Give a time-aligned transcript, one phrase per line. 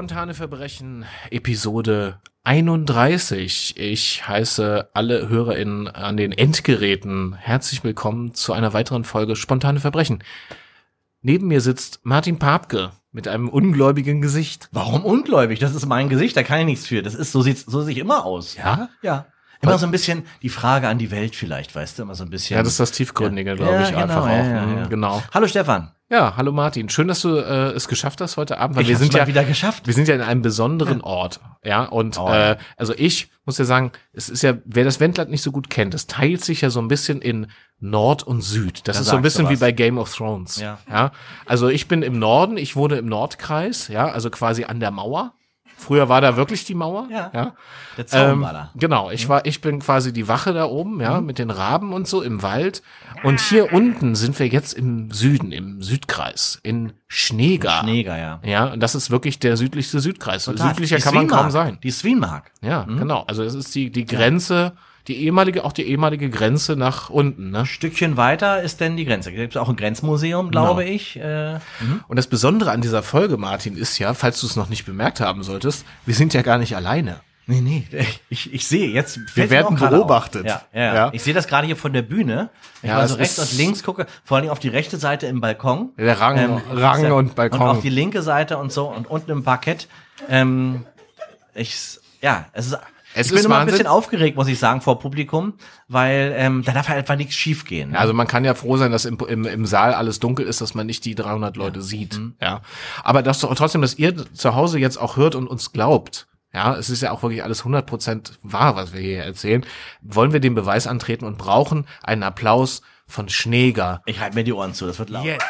[0.00, 3.74] Spontane Verbrechen, Episode 31.
[3.76, 10.24] Ich heiße alle HörerInnen an den Endgeräten herzlich willkommen zu einer weiteren Folge Spontane Verbrechen.
[11.20, 14.70] Neben mir sitzt Martin Papke mit einem ungläubigen Gesicht.
[14.72, 15.58] Warum ungläubig?
[15.58, 17.02] Das ist mein Gesicht, da kann ich nichts für.
[17.02, 18.56] Das ist, so sieht's, so sehe ich immer aus.
[18.56, 18.88] Ja?
[19.02, 19.26] Ja.
[19.60, 22.30] Immer so ein bisschen die Frage an die Welt vielleicht, weißt du, immer so ein
[22.30, 22.56] bisschen.
[22.56, 24.46] Ja, das ist das Tiefgründige, glaube Ja, ich, genau, einfach ja, auch.
[24.46, 24.86] ja, Mhm, ja.
[24.86, 25.22] Genau.
[25.34, 25.90] Hallo Stefan.
[26.12, 26.88] Ja, hallo Martin.
[26.88, 29.44] Schön, dass du äh, es geschafft hast heute Abend, weil Ich wir sind ja wieder
[29.44, 29.86] geschafft.
[29.86, 31.84] Wir sind ja in einem besonderen Ort, ja.
[31.84, 32.52] Und Oh, ja.
[32.52, 35.70] äh, also ich muss ja sagen, es ist ja, wer das Wendland nicht so gut
[35.70, 37.46] kennt, es teilt sich ja so ein bisschen in
[37.78, 38.88] Nord und Süd.
[38.88, 40.56] Das Da ist so ein bisschen wie bei Game of Thrones.
[40.56, 40.78] Ja.
[40.90, 41.12] ja.
[41.46, 45.34] Also ich bin im Norden, ich wohne im Nordkreis, ja, also quasi an der Mauer.
[45.80, 47.08] Früher war da wirklich die Mauer.
[47.10, 47.30] Ja.
[47.34, 47.54] ja.
[47.96, 48.70] Der Zaun Ähm, war da.
[48.76, 52.06] genau, ich war, ich bin quasi die Wache da oben, ja, mit den Raben und
[52.06, 52.82] so im Wald.
[53.24, 57.82] Und hier unten sind wir jetzt im Süden, im Südkreis, in Schneegar.
[57.82, 58.40] Schneeger, ja.
[58.44, 60.44] Ja, und das ist wirklich der südlichste Südkreis.
[60.44, 60.68] Total.
[60.68, 61.78] Südlicher Die kann man kaum sein.
[61.82, 62.52] Die Swinmark.
[62.62, 63.24] Ja, genau.
[63.26, 64.72] Also es ist die, die Grenze,
[65.08, 67.60] die ehemalige, auch die ehemalige Grenze nach unten, ne?
[67.60, 69.30] Ein Stückchen weiter ist denn die Grenze.
[69.30, 70.94] Da gibt auch ein Grenzmuseum, glaube Genau.
[70.94, 71.16] ich.
[71.16, 71.58] Äh,
[72.08, 75.20] Und das Besondere an dieser Folge, Martin, ist ja, falls du es noch nicht bemerkt
[75.20, 77.20] haben solltest, wir sind ja gar nicht alleine.
[77.46, 77.84] nee, nee.
[78.28, 79.18] Ich, ich sehe jetzt.
[79.36, 80.46] Wir werden beobachtet.
[80.46, 81.10] Ja, ja, Ja.
[81.12, 82.50] Ich sehe das gerade hier von der Bühne.
[82.82, 84.98] Wenn Ja, ich mal es so rechts und links gucke, vor allem auf die rechte
[84.98, 85.90] Seite im Balkon.
[85.98, 87.60] Der Rang, Ähm, Rang ja, und Balkon.
[87.60, 89.88] Und auf die linke Seite und so und unten im Parkett.
[90.28, 90.84] Ähm,
[91.54, 92.78] ich, ja, es ist,
[93.14, 93.72] Es ich bin ist immer ein Wahnsinn.
[93.78, 95.54] bisschen aufgeregt, muss ich sagen, vor Publikum,
[95.88, 97.96] weil ähm, da darf halt einfach nichts schief gehen.
[97.96, 100.74] Also man kann ja froh sein, dass im, im, im Saal alles dunkel ist, dass
[100.74, 102.18] man nicht die 300 Leute sieht.
[102.18, 102.34] Mhm.
[102.40, 102.62] Ja,
[103.02, 106.28] aber das trotzdem, dass ihr zu Hause jetzt auch hört und uns glaubt.
[106.52, 109.64] Ja, es ist ja auch wirklich alles 100% wahr, was wir hier erzählen.
[110.02, 114.02] Wollen wir den Beweis antreten und brauchen einen Applaus von Schneeger.
[114.06, 115.24] Ich halte mir die Ohren zu, das wird laut.
[115.24, 115.46] Jetzt.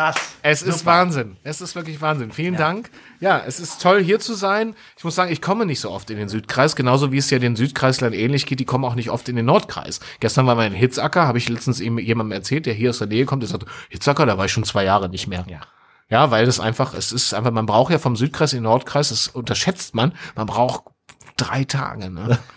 [0.00, 0.16] Krass.
[0.42, 1.36] Es ist Wahnsinn.
[1.42, 2.32] Es ist wirklich Wahnsinn.
[2.32, 2.90] Vielen Dank.
[3.20, 4.74] Ja, es ist toll hier zu sein.
[4.96, 7.38] Ich muss sagen, ich komme nicht so oft in den Südkreis, genauso wie es ja
[7.38, 8.60] den Südkreislern ähnlich geht.
[8.60, 10.00] Die kommen auch nicht oft in den Nordkreis.
[10.20, 13.08] Gestern war wir in Hitzacker, habe ich letztens eben jemandem erzählt, der hier aus der
[13.08, 15.44] Nähe kommt, der sagt, Hitzacker, da war ich schon zwei Jahre nicht mehr.
[15.46, 15.60] Ja.
[16.08, 19.10] Ja, weil das einfach, es ist einfach, man braucht ja vom Südkreis in den Nordkreis,
[19.10, 20.84] das unterschätzt man, man braucht
[21.40, 22.10] drei Tage.
[22.10, 22.38] Ne?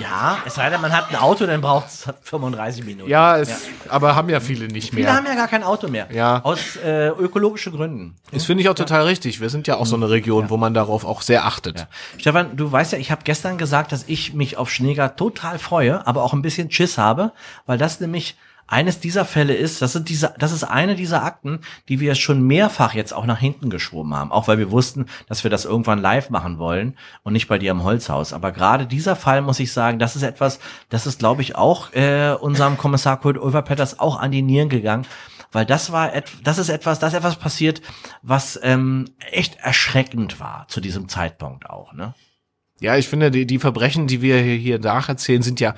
[0.00, 3.08] Ja, es sei denn, man hat ein Auto, dann braucht es 35 Minuten.
[3.08, 5.14] Ja, es, aber haben ja viele nicht Viele mehr.
[5.14, 6.08] haben ja gar kein Auto mehr.
[6.12, 6.40] Ja.
[6.42, 8.16] Aus äh, ökologischen Gründen.
[8.32, 9.40] Das finde ich auch total richtig.
[9.40, 11.86] Wir sind ja auch so eine Region, wo man darauf auch sehr achtet.
[12.18, 16.06] Stefan, du weißt ja, ich habe gestern gesagt, dass ich mich auf Schneeger total freue,
[16.06, 17.32] aber auch ein bisschen Schiss habe,
[17.66, 18.36] weil das nämlich
[18.66, 22.42] eines dieser Fälle ist, das sind diese, das ist eine dieser Akten, die wir schon
[22.46, 26.00] mehrfach jetzt auch nach hinten geschoben haben, auch weil wir wussten, dass wir das irgendwann
[26.00, 28.32] live machen wollen und nicht bei dir im Holzhaus.
[28.32, 31.92] Aber gerade dieser Fall muss ich sagen, das ist etwas, das ist, glaube ich, auch
[31.92, 35.06] äh, unserem Kommissar Kurt Ulverpetters auch an die Nieren gegangen,
[35.52, 36.10] weil das war,
[36.42, 37.80] das ist etwas, das ist etwas passiert,
[38.22, 42.14] was ähm, echt erschreckend war zu diesem Zeitpunkt auch, ne?
[42.80, 45.74] Ja, ich finde, die, die Verbrechen, die wir hier, hier nacherzählen, sind ja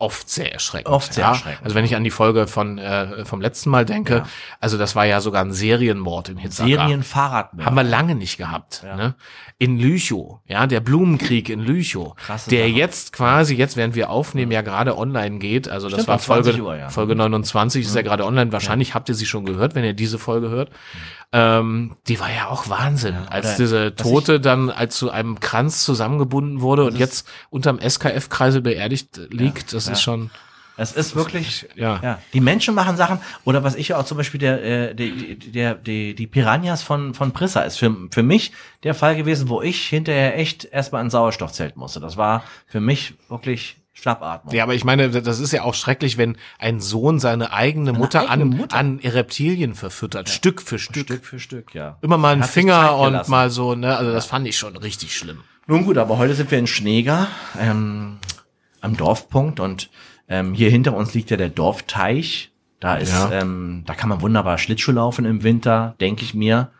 [0.00, 0.88] oft sehr erschreckend.
[0.92, 1.30] Oft sehr ja?
[1.30, 1.62] erschreckend.
[1.64, 4.26] Also wenn ich an die Folge von äh, vom letzten Mal denke, Ja.
[4.58, 6.68] also das war ja sogar ein Serienmord in Hitzacker.
[6.68, 7.66] Serienfahrradmörder.
[7.66, 8.82] Haben wir lange nicht gehabt.
[8.82, 9.14] Ne?
[9.58, 12.70] In Lüchow, ja, der Blumenkrieg in Lüchow, Krasse der Sache.
[12.78, 15.68] jetzt quasi, jetzt während wir aufnehmen, ja gerade online geht.
[15.68, 16.86] Also das Stimmt, war 20 Folge, Uhr, ja.
[16.86, 16.90] Mhm.
[16.90, 18.52] Folge 29, ist ja gerade online.
[18.52, 20.70] Wahrscheinlich habt ihr sie schon gehört, wenn ihr diese Folge hört.
[21.32, 26.60] Ähm, die war ja auch Wahnsinn, als diese Tote dann als zu einem Kranz zusammengebunden
[26.60, 29.72] wurde und jetzt unterm SKF-Kreisel beerdigt liegt.
[29.72, 30.30] Das ist schon,
[30.76, 32.00] Es ist wirklich, ja.
[32.02, 32.18] ja.
[32.32, 35.74] Die Menschen machen Sachen, oder was ich ja auch zum Beispiel der, äh, die, der,
[35.74, 38.52] die, die Piranhas von, von Prissa ist für, für mich
[38.82, 42.00] der Fall gewesen, wo ich hinterher echt erstmal ein Sauerstoffzelt musste.
[42.00, 44.54] Das war für mich wirklich Schnappatmung.
[44.54, 48.20] Ja, aber ich meine, das ist ja auch schrecklich, wenn ein Sohn seine eigene Mutter,
[48.30, 48.76] eigene an, Mutter.
[48.76, 51.04] an Reptilien verfüttert, Stück für Stück.
[51.06, 51.98] Stück für Stück, ja.
[52.00, 53.96] Immer mal einen Finger und mal so, ne?
[53.96, 55.40] Also das fand ich schon richtig schlimm.
[55.66, 58.18] Nun gut, aber heute sind wir in Schneeger, ähm,
[58.80, 59.90] am Dorfpunkt und
[60.28, 62.50] ähm, hier hinter uns liegt ja der Dorfteich.
[62.80, 63.30] Da ist, Ja.
[63.32, 66.70] ähm, da kann man wunderbar Schlittschuh laufen im Winter, denke ich mir.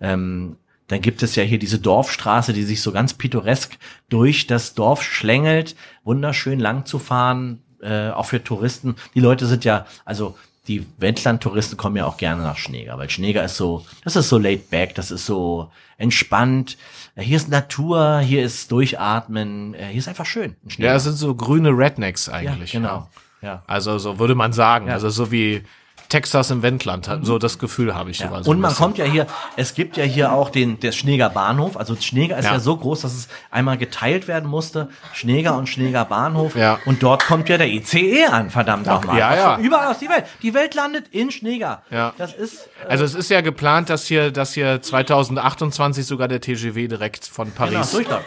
[0.00, 0.56] Ähm,
[0.90, 3.78] dann gibt es ja hier diese Dorfstraße, die sich so ganz pittoresk
[4.08, 8.96] durch das Dorf schlängelt, wunderschön lang zu fahren, äh, auch für Touristen.
[9.14, 13.44] Die Leute sind ja, also die Wendland-Touristen kommen ja auch gerne nach Schneeger, weil Schneeger
[13.44, 16.76] ist so, das ist so laid back, das ist so entspannt.
[17.14, 20.56] Äh, Hier ist Natur, hier ist Durchatmen, äh, hier ist einfach schön.
[20.76, 22.72] Ja, es sind so grüne Rednecks ja eigentlich.
[22.72, 23.08] genau.
[23.42, 23.62] Ja.
[23.66, 24.88] Also so würde man sagen.
[24.88, 24.94] Ja.
[24.94, 25.62] Also so wie
[26.10, 27.08] Texas im Wendland.
[27.22, 28.26] So das Gefühl habe ich Ja.
[28.26, 29.26] immer so und man kommt ja hier,
[29.56, 31.78] es gibt ja hier auch den, der Schneeger Bahnhof.
[31.78, 32.52] Also Schneeger ist ja.
[32.52, 32.60] Ja.
[32.60, 34.88] so groß, dass es einmal geteilt werden musste.
[35.14, 36.54] Schneeger und Schneeger Bahnhof.
[36.56, 36.78] Ja.
[36.84, 39.16] Und dort kommt ja der ICE an, verdammt nochmal.
[39.18, 39.58] ja, ja.
[39.58, 40.24] Überall aus die Welt.
[40.42, 41.82] Die Welt landet in Schneeger.
[41.90, 42.12] Ja.
[42.18, 46.40] Das ist, äh, Also es ist ja geplant, dass hier, dass hier 2028 sogar der
[46.40, 48.24] TGV direkt von genau, Paris durchläuft.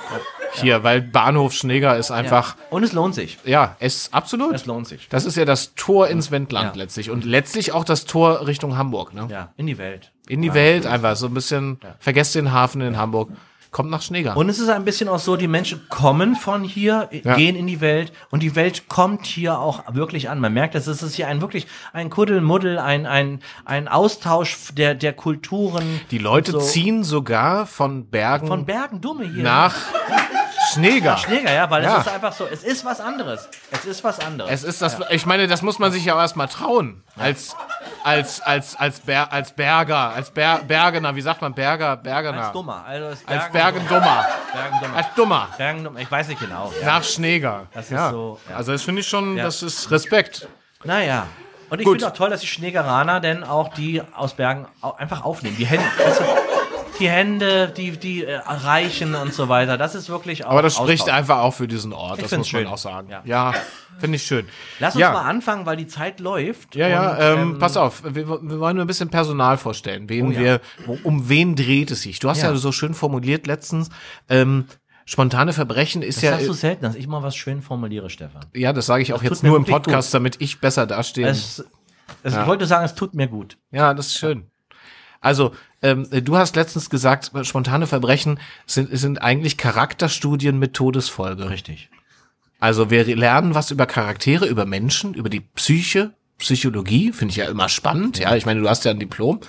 [0.53, 2.63] hier, weil Bahnhof Schneeger ist einfach, Ja.
[2.69, 3.37] Und es lohnt sich.
[3.43, 4.53] ja, es absolut.
[4.55, 5.07] Es lohnt sich.
[5.09, 6.81] Das ist ja das Tor ins Wendland Ja.
[6.83, 9.27] letztlich und letztlich auch das Tor Richtung Hamburg, ne?
[9.29, 10.11] Ja, in die Welt.
[10.27, 11.79] In die Welt einfach so ein bisschen.
[11.99, 13.29] Vergesst den Hafen in Hamburg,
[13.71, 14.37] kommt nach Schneeger.
[14.37, 17.35] Und es ist ein bisschen auch so, die Menschen kommen von hier, Ja.
[17.35, 20.39] gehen in die Welt und die Welt kommt hier auch wirklich an.
[20.39, 25.11] Man merkt, es ist hier ein wirklich ein Kuddelmuddel, ein, ein, ein Austausch der, der
[25.13, 25.99] Kulturen.
[26.11, 26.59] die Leute so.
[26.59, 29.43] ziehen sogar von Bergen von Bergen Dumme hier.
[29.43, 29.75] nach
[30.73, 31.17] Schneeger.
[31.17, 31.99] Schläger, ja, weil Ja.
[31.99, 33.49] es ist einfach so, es ist was anderes.
[33.71, 34.51] Es ist was anderes.
[34.51, 37.03] Es ist das, ich meine, das muss man sich ja auch erstmal trauen.
[37.17, 37.55] Als,
[38.03, 42.43] als, als, als, Ber, als Berger, als Ber, Bergener, wie sagt man Berger, Bergener?
[42.45, 42.83] als dummer.
[42.87, 44.25] Also Als Bergen- Bergendummer.
[44.53, 44.95] Bergendummer.
[44.97, 45.47] Als Dummer.
[45.57, 45.99] Bergendummer.
[45.99, 46.71] Ich weiß nicht genau.
[46.81, 46.87] Ja.
[46.87, 47.67] Nach Schneeger.
[47.73, 48.09] Das ist ja.
[48.11, 48.55] so, ja.
[48.55, 49.43] Also das finde ich schon, Ja.
[49.45, 50.47] das ist Respekt.
[50.83, 51.27] Naja.
[51.69, 54.67] Und ich finde auch toll, dass die Schneegeraner denn auch die aus Bergen
[54.97, 55.55] einfach aufnehmen.
[55.57, 56.23] Die Hände, weißt du,
[56.99, 59.77] die Hände, die, die äh, reichen und so weiter.
[59.77, 60.51] Das ist wirklich auch.
[60.51, 61.17] Aber das spricht Austausch.
[61.17, 62.67] einfach auch für diesen Ort, das find's muss man schön.
[62.71, 63.09] auch sagen.
[63.09, 63.21] Ja.
[63.25, 63.53] Ja,
[63.99, 64.47] finde ich schön.
[64.79, 65.11] Lass uns ja.
[65.11, 66.75] mal anfangen, weil die Zeit läuft.
[66.75, 70.07] Ja, ja, Und, ähm, pass auf, wir, wir wollen nur ein bisschen Personal vorstellen.
[70.09, 70.39] Wen Oh ja.
[70.39, 70.61] wir,
[71.03, 72.19] um wen dreht es sich?
[72.19, 72.55] Du hast ja, Ja.
[72.55, 73.89] so schön formuliert letztens,
[74.29, 74.65] ähm,
[75.05, 78.45] spontane Verbrechen ist Das ja, sagst du selten, dass ich mal was schön formuliere, Stefan.
[78.53, 81.27] ja, das sage ich auch tut jetzt nur im Podcast, damit ich besser dastehe.
[81.27, 81.65] Es,
[82.23, 83.57] es, Ich wollte sagen, es tut mir gut.
[83.71, 84.49] Ja, das ist schön.
[85.23, 91.49] Also, ähm, du hast letztens gesagt, spontane Verbrechen sind, sind eigentlich Charakterstudien mit Todesfolge.
[91.49, 91.89] Richtig.
[92.59, 97.45] Also wir lernen was über Charaktere, über Menschen, über die Psyche, Psychologie, finde ich ja
[97.45, 98.19] immer spannend.
[98.19, 99.39] Ja, ich meine, du hast ja ein Diplom.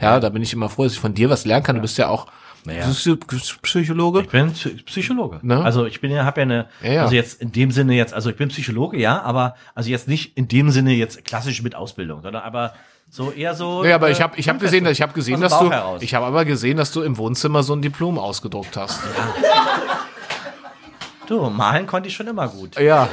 [0.00, 1.76] Ja, da bin ich immer froh, dass ich von dir was lernen kann.
[1.76, 2.26] Du bist ja auch
[2.64, 2.84] Naja.
[2.86, 3.16] Psy-
[3.62, 4.20] Psychologe.
[4.22, 5.38] Ich bin Psy- Psychologe.
[5.42, 5.62] Ne?
[5.62, 7.02] Also ich bin ja, habe ja eine, Ja, ja.
[7.04, 10.36] also jetzt in dem Sinne jetzt, also ich bin Psychologe, ja, aber also jetzt nicht
[10.36, 12.74] in dem Sinne jetzt klassisch mit Ausbildung, sondern aber
[13.12, 13.84] so eher so.
[13.84, 16.00] Ja, aber äh, ich habe ich hab gesehen, ich habe gesehen, dass du, heraus.
[16.00, 19.00] ich habe aber gesehen, dass du im Wohnzimmer so ein Diplom ausgedruckt hast.
[21.26, 22.78] Du, malen konnte ich schon immer gut.
[22.80, 23.08] Ja.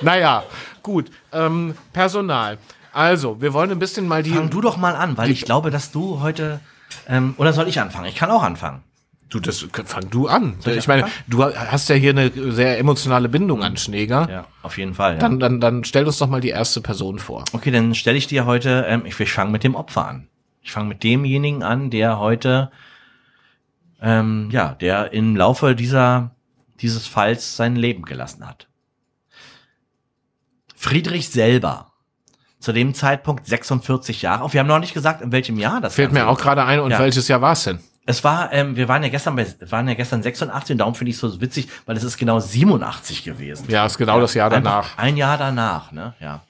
[0.00, 0.42] Naja,
[0.82, 1.10] gut.
[1.32, 2.58] Ähm, Personal.
[2.92, 4.30] Also, wir wollen ein bisschen mal die.
[4.30, 6.60] Fang du doch mal an, weil ich glaube, dass du heute
[7.08, 8.06] ähm, oder soll ich anfangen?
[8.06, 8.82] Ich kann auch anfangen.
[9.30, 10.56] Du, das fang du an.
[10.66, 14.28] ich Ich meine, du hast ja hier eine sehr emotionale Bindung an Schneeger.
[14.28, 15.14] Ja, auf jeden Fall.
[15.14, 15.18] Ja.
[15.20, 17.44] Dann, dann, dann stell uns doch mal die erste Person vor.
[17.52, 20.28] Okay, dann stelle ich dir heute, ähm, ich, ich fange mit dem Opfer an.
[20.62, 22.72] Ich fange mit demjenigen an, der heute,
[24.02, 26.34] ähm, ja, der im Laufe dieser,
[26.80, 28.66] dieses Falls sein Leben gelassen hat.
[30.74, 31.92] Friedrich selber.
[32.58, 34.52] Zu dem Zeitpunkt 46 Jahre.
[34.52, 36.90] Wir haben noch nicht gesagt, in welchem Jahr das Fällt mir auch gerade ein, und
[36.90, 36.98] Ja.
[36.98, 37.78] welches Jahr war es denn?
[38.06, 41.10] Es war, ähm, wir waren ja gestern bei, waren ja gestern 86 und darum finde
[41.10, 43.66] ich es so witzig, weil es ist genau 87 gewesen.
[43.68, 44.96] Ja, ist genau das Jahr danach.
[44.98, 46.14] Ein Jahr danach, ne?
[46.18, 46.42] Ja.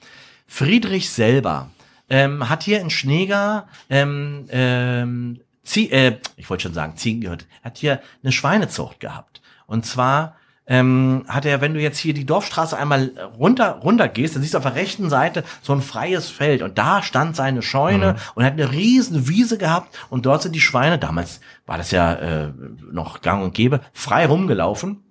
[0.47, 1.71] Friedrich selber
[2.09, 7.47] ähm, hat hier in Schneeger ähm, ähm, Zie äh, ich wollte schon sagen, Ziegen gehört,
[7.63, 9.41] hat hier eine Schweinezucht gehabt.
[9.67, 10.37] Und zwar
[10.71, 14.55] ähm, hat er, wenn du jetzt hier die Dorfstraße einmal runter, runter gehst, dann siehst
[14.55, 18.45] du auf der rechten Seite so ein freies Feld und da stand seine Scheune und
[18.45, 22.53] hat eine riesen Wiese gehabt und dort sind die Schweine, damals war das ja äh,
[22.93, 25.03] noch gang und gäbe, frei rumgelaufen.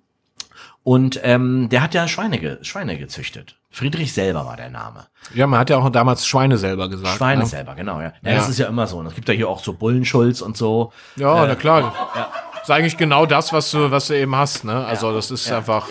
[0.82, 3.58] Und ähm, der hat ja Schweine, Schweine gezüchtet.
[3.68, 5.08] Friedrich selber war der Name.
[5.34, 7.18] Ja, man hat ja auch damals Schweine selber gesagt.
[7.18, 7.46] Schweine ne?
[7.46, 8.14] selber, genau, ja.
[8.22, 8.30] ja.
[8.30, 8.36] Ja.
[8.36, 8.96] Das ist ja immer so.
[8.96, 10.92] Und es gibt ja hier auch so Bullenschulz und so.
[11.16, 11.94] Ja, Äh, na klar.
[12.16, 12.30] ja.
[12.62, 14.84] Ist eigentlich genau das, was du, was du eben hast, ne?
[14.84, 15.86] Also das ist ja, einfach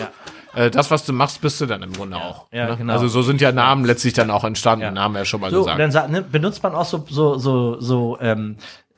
[0.55, 2.47] Äh, das, was du machst, bist du dann im Grunde auch.
[2.51, 2.77] ja, ne?
[2.77, 2.93] genau.
[2.93, 5.01] Also so sind ja Namen letztlich dann auch entstanden, Ja.
[5.03, 5.79] haben wir ja schon mal So, gesagt.
[5.95, 8.57] dann ne, benutzt man auch so, so, so, so ähm,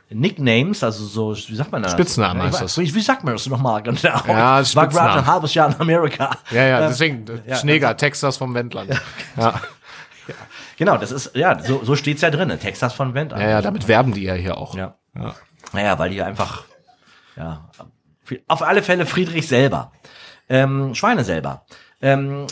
[0.10, 1.92] Nicknames, also so, wie sagt man das?
[1.92, 2.78] Spitznamen Ja, heißt das.
[2.78, 3.82] Wie, wie sagt man das nochmal?
[3.84, 3.98] Genau.
[4.04, 4.92] Ja, ich war Spitznamen.
[4.94, 6.32] gerade ein halbes Jahr in Amerika.
[6.52, 9.00] ja, ja, Ähm, deswegen, ja, Schneeger, Texas vom Wendland.
[9.38, 9.54] Ja.
[10.78, 12.50] Genau, das ist, ja, so, so steht's ja drin?
[12.60, 13.34] Texas von Wendt.
[13.34, 14.76] ja, ja, damit werben die ja hier auch.
[14.76, 14.96] Ja.
[15.16, 15.36] Ja.
[15.74, 16.64] Naja, weil die einfach,
[17.36, 17.70] ja,
[18.48, 19.92] auf alle Fälle Friedrich selber,
[20.50, 21.66] ähm, Schweine selber,
[22.02, 22.48] ähm,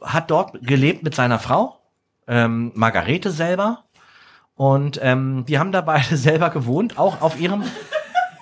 [0.00, 1.80] hat dort gelebt mit seiner Frau,
[2.26, 3.84] ähm, Margarete selber,
[4.56, 7.64] und ähm, die haben da beide selber gewohnt, auch auf ihrem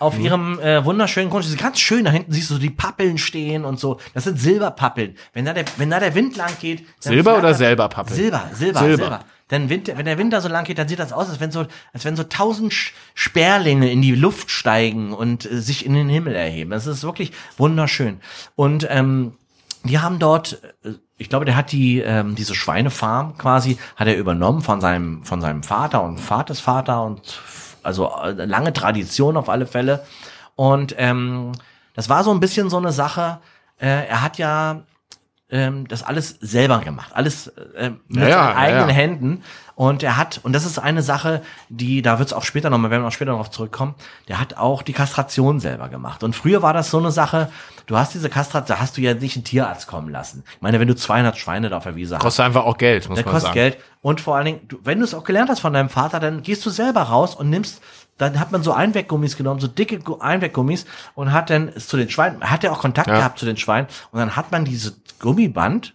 [0.04, 0.24] auf Mhm.
[0.24, 1.44] ihrem äh, wunderschönen Grund.
[1.44, 2.04] Das ist ganz schön.
[2.04, 3.98] Da hinten siehst du so die Pappeln stehen und so.
[4.14, 5.16] Das sind Silberpappeln.
[5.32, 6.80] Wenn da der, wenn da der Wind lang geht.
[7.02, 8.16] dann Silber oder Selberpappeln?
[8.16, 8.96] Silber, Silber, Silber.
[8.96, 9.20] Silber.
[9.50, 11.66] Denn Wind, wenn der Winter so lang geht, dann sieht das aus, als wenn so,
[11.92, 12.72] als wenn so tausend
[13.14, 16.70] Sperlinge in die Luft steigen und äh, sich in den Himmel erheben.
[16.70, 18.20] Das ist wirklich wunderschön.
[18.56, 19.32] Und ähm,
[19.84, 24.16] die haben dort äh, ich glaube, der hat die ähm, diese Schweinefarm quasi hat er
[24.16, 27.20] übernommen von seinem von seinem Vater und Vatesvater und
[27.84, 30.04] also äh, lange Tradition auf alle Fälle.
[30.56, 31.52] Und ähm,
[31.94, 33.38] das war so ein bisschen so eine Sache.
[33.78, 34.82] Äh, er hat ja
[35.50, 38.94] ähm, das alles selber gemacht, alles äh, mit Ja, ja, seinen ja, eigenen ja.
[38.94, 39.42] Händen.
[39.76, 42.90] Und er hat, und das ist eine Sache, die, da wird es auch später nochmal,
[42.92, 43.94] werden wir auch später darauf zurückkommen,
[44.28, 46.22] der hat auch die Kastration selber gemacht.
[46.22, 47.50] Und früher war das so eine Sache,
[47.86, 50.44] du hast diese Kastration, da hast du ja nicht einen Tierarzt kommen lassen.
[50.54, 53.08] Ich meine, wenn du 200 Schweine da auf der Wiese hast, Kostet einfach auch Geld,
[53.08, 53.54] muss der man kostet sagen.
[53.54, 53.78] Geld.
[54.00, 56.42] Und vor allen Dingen, du, wenn du es auch gelernt hast von deinem Vater, dann
[56.42, 57.82] gehst du selber raus und nimmst,
[58.16, 61.96] dann hat man so Einweggummis genommen, so dicke Gu- Einweggummis und hat dann es zu
[61.96, 63.16] den Schweinen, hat ja auch Kontakt Ja.
[63.16, 65.94] gehabt zu den Schweinen und dann hat man dieses Gummiband,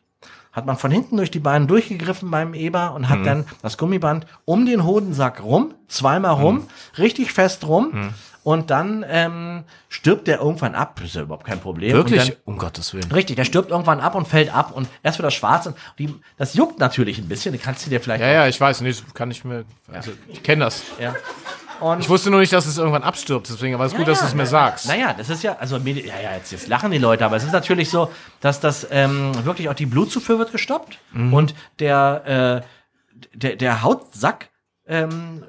[0.52, 3.10] hat man von hinten durch die Beine durchgegriffen beim Eber und Mhm.
[3.10, 6.64] hat dann das Gummiband um den Hodensack rum, zweimal rum, Mhm.
[6.98, 8.12] richtig fest rum
[8.44, 11.94] und dann ähm, stirbt der irgendwann ab, ist ja überhaupt kein Problem.
[11.94, 12.26] Wirklich?
[12.26, 13.12] dann, Um Gottes Willen.
[13.12, 16.14] Richtig, der stirbt irgendwann ab und fällt ab und erst wird das schwarz und die,
[16.38, 19.30] das juckt natürlich ein bisschen, kannst du dir vielleicht Ja, ja, ich weiß nicht, kann
[19.30, 20.82] ich mir, also, ich kenne das.
[21.00, 21.14] Ja.
[21.82, 24.20] Und Ich wusste nur nicht, dass es irgendwann abstirbt, deswegen, aber es ist gut, dass
[24.20, 24.88] du es mir sagst.
[24.88, 27.54] Naja, das ist ja, also, ja, ja, jetzt, jetzt lachen die Leute, aber es ist
[27.54, 31.34] natürlich so, dass das ähm, wirklich auch die Blutzufuhr wird gestoppt Mhm.
[31.34, 34.50] und der, äh, der, der Hautsack
[34.88, 35.44] ähm,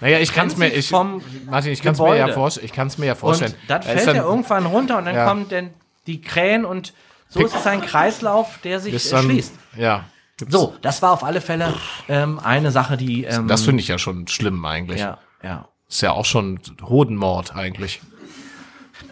[0.00, 2.86] Naja, ich kann es mir, ich, Martin, ich kann es mir ja vorstellen, ich kann
[2.88, 3.54] es mir ja und vorstellen.
[3.68, 5.26] dann Da ist fällt er irgendwann runter und dann Ja.
[5.26, 5.70] kommen dann
[6.06, 6.92] die Krähen und
[7.28, 9.54] so ist es ein Kreislauf, der sich ist äh, dann, schließt.
[9.76, 10.04] ja.
[10.38, 11.72] Gibt's- So, das war auf alle Fälle
[12.08, 15.00] ähm, eine Sache, die ähm, Das finde ich ja schon schlimm eigentlich.
[15.00, 15.68] ja, ja.
[15.88, 18.00] Ist ja auch schon Hodenmord eigentlich.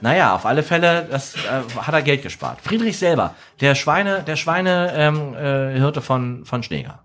[0.00, 2.60] Naja, auf alle Fälle, das äh, hat er Geld gespart.
[2.60, 7.00] Friedrich selber, der Schweine, der Schweine ähm, äh, von von Schneeger,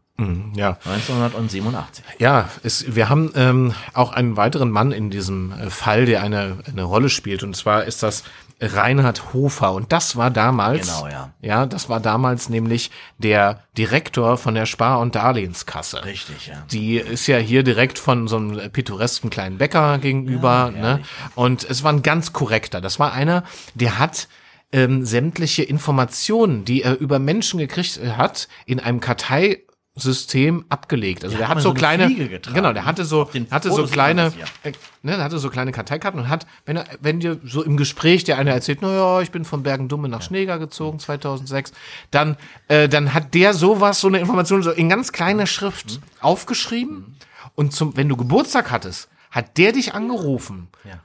[0.56, 0.78] Ja.
[0.86, 2.04] 1987.
[2.18, 6.58] Ja, es, wir haben ähm, auch einen weiteren Mann in diesem äh, Fall, der eine,
[6.68, 7.44] eine Rolle spielt.
[7.44, 8.24] Und zwar ist das
[8.62, 9.74] Reinhard Hofer.
[9.74, 11.34] Und das war damals, Genau, ja.
[11.42, 16.04] ja, das war damals nämlich der Direktor von der Spar- und Darlehenskasse.
[16.06, 16.63] Richtig, ja.
[16.72, 20.72] Die ist ja hier direkt von so einem pittoresken kleinen Bäcker gegenüber.
[20.72, 21.00] ne?
[21.36, 22.82] Und es war ein ganz korrekter.
[22.82, 23.44] Das war einer,
[23.75, 24.28] der hat
[24.72, 29.00] ähm, sämtliche Informationen, die er über Menschen gekriegt hat, in einem
[30.00, 31.24] Karteisystem abgelegt.
[31.24, 34.32] Also der hat so so eine kleine, genau, der hatte so, hatte so Fotos kleine,
[34.63, 34.72] äh,
[35.03, 38.24] ne, der hatte so kleine Karteikarten und hat, wenn er, wenn dir so im Gespräch
[38.24, 41.72] der eine erzählt, na ja, ich bin von Bergen-Dumme nach Schneeger gezogen 2006,
[42.12, 42.38] dann,
[42.68, 46.03] äh, dann hat der sowas, so eine Information so in ganz kleiner Schrift Mhm.
[46.22, 47.15] aufgeschrieben
[47.56, 50.68] und zum, wenn du Geburtstag hattest, hat der dich angerufen.
[50.84, 51.00] Ja.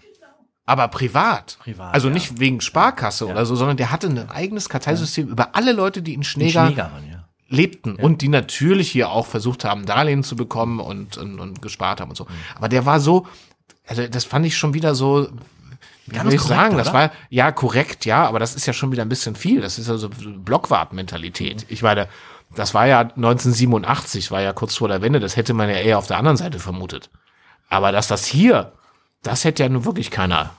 [0.66, 1.58] Aber privat.
[1.60, 2.14] Privat, also ja.
[2.14, 6.14] nicht wegen Sparkasse oder so, sondern der hatte ein eigenes Karteisystem über alle Leute, die
[6.14, 6.90] in Schneeger, Schneeger,
[7.48, 7.56] Mann, ja.
[7.56, 12.00] lebten und die natürlich hier auch versucht haben, Darlehen zu bekommen und, und, und gespart
[12.00, 12.26] haben und so.
[12.56, 13.26] Aber der war so,
[13.86, 15.28] also das fand ich schon wieder so,
[16.06, 16.98] wie soll ich korrekt, sagen, das oder?
[16.98, 19.60] war ja korrekt, ja, aber das ist ja schon wieder ein bisschen viel.
[19.60, 21.66] Das ist ja so Blockwart-Mentalität.
[21.68, 22.08] Ich meine,
[22.54, 25.98] das war ja 1987, war ja kurz vor der Wende, das hätte man ja eher
[25.98, 27.10] auf der anderen Seite vermutet.
[27.68, 28.72] Aber dass das hier,
[29.22, 30.50] das hätte ja nun wirklich keiner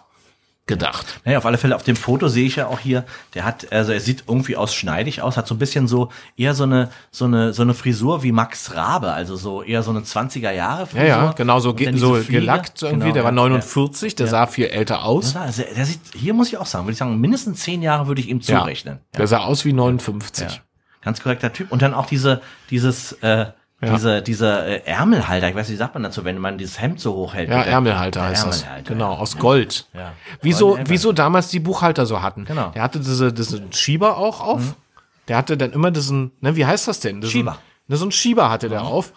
[0.67, 1.21] gedacht.
[1.25, 3.03] Naja, auf alle Fälle auf dem Foto sehe ich ja auch hier,
[3.35, 6.55] der hat, also er sieht irgendwie aus schneidig aus, hat so ein bisschen so, eher
[6.55, 9.99] so eine, so eine, so eine Frisur wie Max Rabe, also so eher so eine
[9.99, 11.05] 20er Jahre Ja, Frisur.
[11.07, 12.39] ja, genau so, ge so Fliege.
[12.39, 12.99] gelackt irgendwie.
[13.11, 15.33] Genau, der war ja, 49, der sah viel älter aus.
[15.35, 15.41] Ja.
[15.41, 18.21] Also, der sieht, hier muss ich auch sagen, würde ich sagen, mindestens zehn Jahre würde
[18.21, 18.99] ich ihm Ja, zurechnen.
[19.15, 20.47] Der sah aus wie 59.
[20.47, 20.57] Ja.
[21.03, 21.71] Ganz korrekter Typ.
[21.71, 22.41] Und dann auch diese,
[22.71, 23.45] dieses, äh,
[23.93, 26.99] diese, diese äh, Ärmelhalter, ich weiß nicht, wie sagt man dazu, wenn man dieses Hemd
[26.99, 27.49] so hoch hält.
[27.49, 28.61] Ja, Ärmelhalter heißt das.
[28.63, 29.19] Ärmelhalter, Genau, ja.
[29.19, 29.87] aus Gold.
[29.93, 30.13] Ja.
[30.41, 32.45] Wieso, wieso damals die Buchhalter so hatten.
[32.45, 32.69] Genau.
[32.69, 32.73] Mhm.
[32.73, 34.75] Der hatte diese, diesen Schieber auch auf.
[35.27, 37.21] Der hatte dann immer diesen, ne, wie heißt das denn?
[37.21, 37.51] Diesen, Schieber.
[37.51, 37.57] Mhm.
[37.87, 39.13] Ne, so ein Schieber hatte der auf.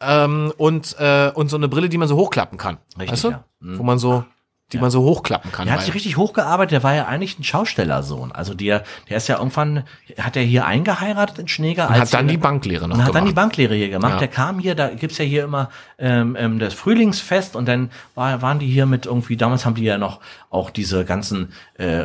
[0.00, 2.78] Ähm, und, äh, und so eine Brille, die man so hochklappen kann.
[2.98, 3.30] Richtig, weißt du?
[3.30, 3.44] ja.
[3.60, 3.78] Mhm.
[3.78, 4.24] Wo man so,
[4.72, 5.66] die man so hochklappen kann.
[5.66, 8.32] Der hat sich richtig hochgearbeitet, der war ja eigentlich ein Schaustellersohn.
[8.32, 9.84] Also der, der ist ja irgendwann,
[10.18, 11.88] hat er hier eingeheiratet in Schneeger.
[11.88, 13.46] und hat dann die Banklehre noch und hat dann die gemacht.
[13.46, 14.14] Banklehre hier gemacht.
[14.14, 14.18] Ja.
[14.18, 18.42] Der kam hier, da gibt's ja hier immer ähm, ähm, das Frühlingsfest und dann war,
[18.42, 22.04] waren die hier mit irgendwie, damals haben die ja noch auch diese ganzen äh,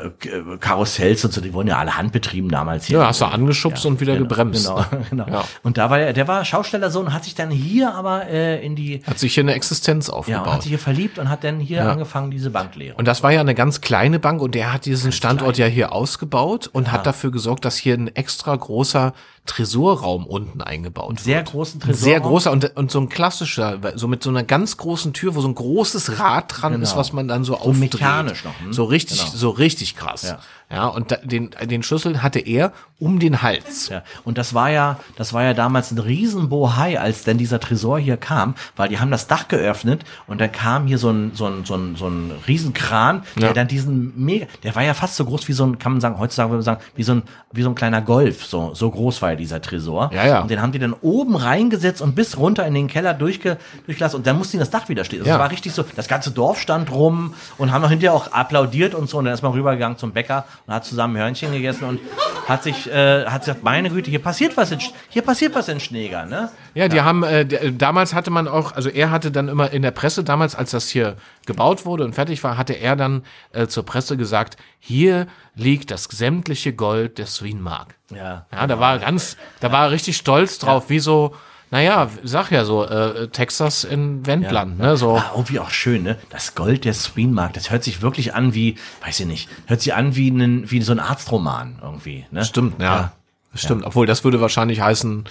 [0.59, 2.99] Karussells und so, die wurden ja alle handbetrieben damals hier.
[2.99, 4.67] Ja, hast du angeschubst und wieder genau, gebremst.
[4.67, 5.27] Genau, genau.
[5.27, 5.43] Ja.
[5.63, 9.01] Und da war er, der war Schaustellersohn, hat sich dann hier aber äh, in die,
[9.05, 10.47] Hat sich hier eine Existenz ja, aufgebaut.
[10.47, 12.95] hat sich hier verliebt und hat dann hier angefangen, diese Banklehre.
[12.95, 15.91] Und das war ja eine ganz kleine Bank und der hat diesen Standort ja hier
[15.91, 19.13] ausgebaut und hat dafür gesorgt, dass hier ein extra großer
[19.45, 21.19] Tresorraum unten eingebaut wird.
[21.19, 22.29] sehr großen Ein sehr Tresorraum.
[22.31, 25.47] großer und, und so ein klassischer, so mit so einer ganz großen Tür, wo so
[25.47, 26.99] ein großes Rad dran ist, Genau.
[26.99, 27.93] was man dann so, aufdreht.
[27.93, 28.73] mechanisch noch, hm?
[28.73, 29.31] So richtig, Genau.
[29.35, 30.23] so richtig krass.
[30.23, 30.39] Ja.
[30.71, 33.89] Ja, und da, den, den Schlüssel hatte er um den Hals.
[33.89, 37.99] Ja, und das war ja, das war ja damals ein Riesenbohai, als denn dieser Tresor
[37.99, 41.45] hier kam, weil die haben das Dach geöffnet und dann kam hier so ein, so
[41.45, 43.53] ein, so ein, so ein riesen Kran, der Ja.
[43.53, 46.17] dann diesen mega, der war ja fast so groß wie so ein, kann man sagen,
[46.17, 49.21] heutzutage würde man sagen, wie so ein, wie so ein kleiner Golf, so, so groß
[49.21, 50.09] war ja dieser Tresor.
[50.13, 50.41] Ja, ja.
[50.41, 54.17] Und den haben die dann oben reingesetzt und bis runter in den Keller durchge, durchgelassen
[54.17, 55.19] und dann musste ihnen das Dach wieder stehen.
[55.19, 55.35] Also Ja.
[55.35, 58.95] es war richtig so, das ganze Dorf stand rum und haben noch hinterher auch applaudiert
[58.95, 61.99] und so und dann ist man rübergegangen zum Bäcker und hat zusammen Hörnchen gegessen und
[62.47, 65.79] hat sich, äh, hat gesagt, meine Güte, hier passiert was in, hier passiert was in
[65.79, 66.49] Schneeger, ne?
[66.75, 69.91] Ja, die haben, äh, damals hatte man auch, also er hatte dann immer in der
[69.91, 71.15] Presse, damals als das hier
[71.45, 76.03] gebaut wurde und fertig war, hatte er dann äh, zur Presse gesagt, hier liegt das
[76.03, 77.95] sämtliche Gold der Swinmark.
[78.13, 78.45] Ja.
[78.51, 81.33] Ja, da war er ganz, da war er richtig stolz drauf, wie so,
[81.71, 85.15] naja, sag ja so, äh, Texas in Wendland, ne, so.
[85.15, 86.17] Ah, irgendwie auch schön, ne?
[86.29, 89.93] Das Gold der Swinmark, das hört sich wirklich an wie, weiß ich nicht, hört sich
[89.93, 92.43] an wie, ein, wie so ein Arztroman irgendwie, ne?
[92.43, 93.13] Stimmt, ja.
[93.53, 95.23] Stimmt, obwohl das würde wahrscheinlich heißen,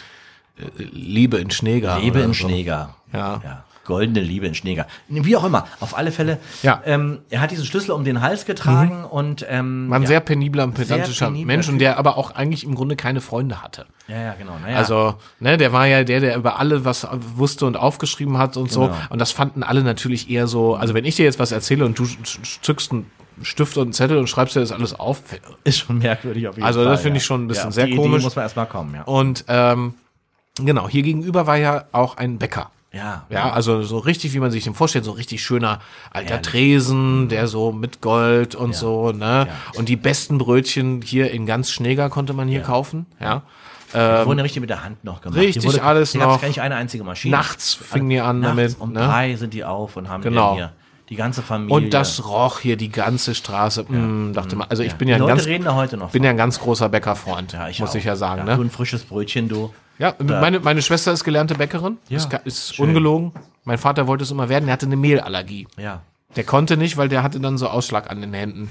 [0.77, 2.01] Liebe in Schneegar.
[2.01, 2.35] Liebe in so.
[2.49, 2.95] Schneeger.
[3.13, 3.41] Ja.
[3.45, 3.65] ja.
[3.85, 4.87] Goldene Liebe in Schneeger.
[5.09, 5.67] Wie auch immer.
[5.81, 6.39] Auf alle Fälle.
[6.63, 6.81] Ja.
[6.87, 10.09] Ähm, er hat diesen Schlüssel um den Hals getragen und ähm, War ein ja.
[10.09, 13.63] sehr penibler und pedantischer penibler Mensch und der aber auch eigentlich im Grunde keine Freunde
[13.63, 13.85] hatte.
[14.09, 14.57] ja, ja, genau.
[14.63, 14.79] Naja.
[14.79, 17.07] Also, ne, der war ja der, der über alle was
[17.37, 18.87] wusste und aufgeschrieben hat und so.
[18.87, 18.97] Genau.
[19.11, 21.99] Und das fanden alle natürlich eher so, also wenn ich dir jetzt was erzähle und
[21.99, 22.07] du
[22.63, 23.11] zückst einen
[23.43, 25.21] Stift und einen Zettel und schreibst dir das alles auf.
[25.65, 26.91] ist schon merkwürdig auf jeden Also Fall.
[26.93, 27.21] das finde ja.
[27.21, 28.23] ich schon ein bisschen ja, sehr die Idee komisch.
[28.23, 29.03] muss man erstmal kommen, ja.
[29.03, 29.93] Und ähm,
[30.61, 32.71] genau, hier gegenüber war ja auch ein Bäcker.
[32.93, 33.27] Ja.
[33.29, 35.81] Ja, also so richtig, wie man sich den vorstellt, so richtig schöner
[36.13, 36.47] alter Herrlich.
[36.47, 39.49] Tresen, der so mit Gold und so, ne?
[39.49, 39.79] Ja.
[39.79, 43.43] Und die besten Brötchen hier in ganz Schneeger konnte man hier kaufen, ja.
[43.93, 45.39] Die wurden ja richtig mit der Hand noch gemacht.
[45.39, 46.41] Ähm, richtig wurde, alles hier gab's noch.
[46.41, 47.37] gar nicht eine einzige Maschine.
[47.37, 49.01] Nachts fingen die an Nachts damit, um ne?
[49.07, 50.55] drei sind die auf und haben Genau.
[50.57, 50.73] hier
[51.11, 51.77] die ganze Familie.
[51.77, 53.85] Und das roch hier die ganze Straße.
[53.85, 56.31] Mm, dachte man, also ich bin ja ein ganz, reden da heute noch bin ja
[56.31, 57.95] ein ganz großer Bäckerfreund, Ja, ich muss auch.
[57.95, 58.61] ich ja sagen, Du ne?
[58.61, 59.73] ein frisches Brötchen, du.
[59.99, 63.33] Ja, meine, meine Schwester ist gelernte Bäckerin, Ja, ist, ist ungelogen.
[63.65, 65.67] Mein Vater wollte es immer werden, der hatte eine Mehlallergie.
[65.77, 66.03] Ja.
[66.37, 68.71] Der konnte nicht, weil der hatte dann so Ausschlag an den Händen.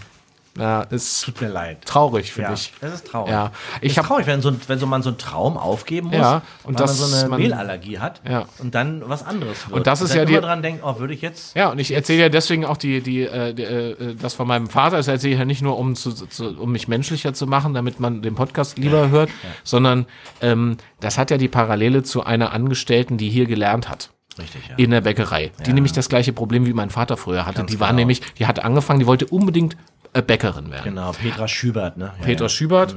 [0.55, 1.83] Ja, ist Tut mir leid.
[1.83, 2.73] traurig für Ja, dich.
[2.79, 3.31] das ist traurig.
[3.31, 6.17] Ja, ich ist traurig, wenn so, ein, wenn so man so einen Traum aufgeben muss,
[6.17, 8.45] Ja, und weil man so eine man- Mehlallergie hat Ja.
[8.59, 9.75] und dann was anderes wird.
[9.77, 11.91] Und das ist dann ja die- dran denkt, oh, würde ich jetzt ja, und ich
[11.91, 14.97] erzähle ja deswegen auch die, die, äh, die, äh, das von meinem Vater.
[14.97, 17.99] Das erzähle ich ja nicht nur, um, zu, zu, um mich menschlicher zu machen, damit
[17.99, 19.31] man den Podcast lieber hört,
[19.63, 20.05] sondern
[20.41, 24.11] ähm, das hat ja die Parallele zu einer Angestellten, die hier gelernt hat.
[24.39, 24.75] richtig, ja.
[24.77, 25.51] in der Bäckerei.
[25.65, 27.57] Die nämlich das gleiche Problem wie mein Vater früher hatte.
[27.59, 27.97] Ganz die war genau.
[27.99, 29.77] nämlich, die hat angefangen, die wollte unbedingt
[30.13, 30.83] äh, Bäckerin werden.
[30.83, 32.11] Genau, Petra Schübert, ne?
[32.19, 32.49] Ja, Petra ja.
[32.49, 32.95] Schübert.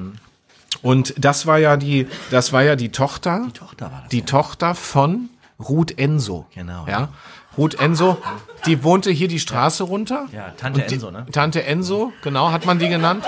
[0.83, 4.09] Und das war ja die, das war ja die Tochter, Die Tochter war das.
[4.11, 6.47] die Tochter von Ruth Enso.
[6.55, 6.87] Genau.
[6.87, 7.09] Ja.
[7.57, 8.19] Ruth Enso,
[8.67, 10.27] die wohnte hier die Straße runter.
[10.33, 11.25] Ja, Tante die, Enso, ne?
[11.33, 13.25] Tante Enso, genau, hat man die genannt.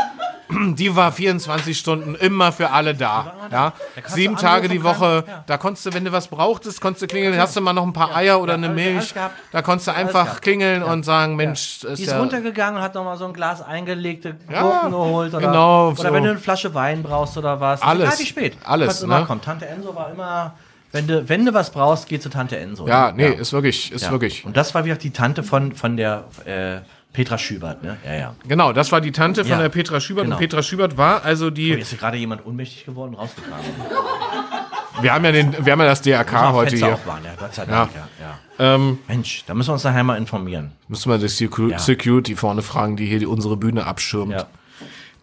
[0.51, 3.35] Die war 24 Stunden immer für alle da.
[3.53, 3.73] Ja.
[4.07, 5.25] Sieben Tage die Woche.
[5.27, 5.45] ja.
[5.47, 7.39] Da konntest du, wenn du was brauchtest, konntest du klingeln.
[7.39, 9.15] Hast du mal noch ein paar Eier oder Ja, eine Milch?
[9.53, 12.95] Da konntest du einfach klingeln und sagen, Mensch, Die ist ist ja, runtergegangen und hat
[12.95, 15.35] nochmal so ein Glas eingelegte Ja, Gurken geholt.
[15.35, 17.81] Oder, genau, Oder wenn du eine Flasche Wein brauchst oder was.
[17.81, 18.57] Ist Alles, Egal wie spät.
[18.65, 19.27] alles, immer ne?
[19.27, 19.41] kommen.
[19.43, 20.55] Tante Enso war immer,
[20.93, 22.89] wenn du, wenn du was brauchst, geh zu Tante Enso.
[22.89, 23.31] ja, ne?
[23.31, 24.11] nee, ist wirklich, ist Ja.
[24.11, 24.45] wirklich.
[24.47, 26.79] Und das war wieder die Tante von, von der äh,
[27.19, 27.97] Petra Schübert, ne?
[28.07, 28.35] Ja, ja.
[28.47, 30.23] Genau, das war die Tante von Ja, der Petra Schübert.
[30.27, 30.37] genau.
[30.37, 31.71] Und Petra Schübert war also Oh, die.
[31.71, 33.65] jetzt ist gerade jemand ohnmächtig geworden, rausgetragen.
[35.01, 36.95] Wir haben ja den, wir haben ja das DRK Auch heute Fenster hier.
[36.95, 38.09] aufmachen, ja, Gott sei Dank, ja.
[38.59, 38.75] ja.
[38.75, 40.71] Ähm, Mensch, da müssen wir uns nachher mal informieren.
[40.87, 41.79] müssen wir die Secu Ja.
[41.81, 44.33] Security vorne fragen, die hier die, unsere Bühne abschirmt.
[44.33, 44.47] Ja.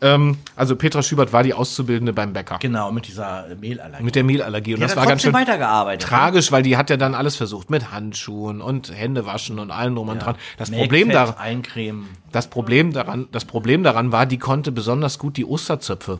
[0.01, 2.57] Ähm, also Petra Schübert war die Auszubildende beim Bäcker.
[2.59, 4.03] Genau, mit dieser äh, Mehlallergie.
[4.03, 4.73] Mit der Mehlallergie.
[4.73, 6.07] Und Die das war ganz schön weitergearbeitet.
[6.07, 7.69] tragisch, weil die hat ja dann alles versucht.
[7.69, 10.35] Mit Handschuhen und Hände waschen und allem drum und dran.
[10.57, 12.09] Das Make Problem, Fett, da, Eincremen.
[12.31, 16.19] das, Problem daran, das Problem daran war, die konnte besonders gut die Osterzöpfe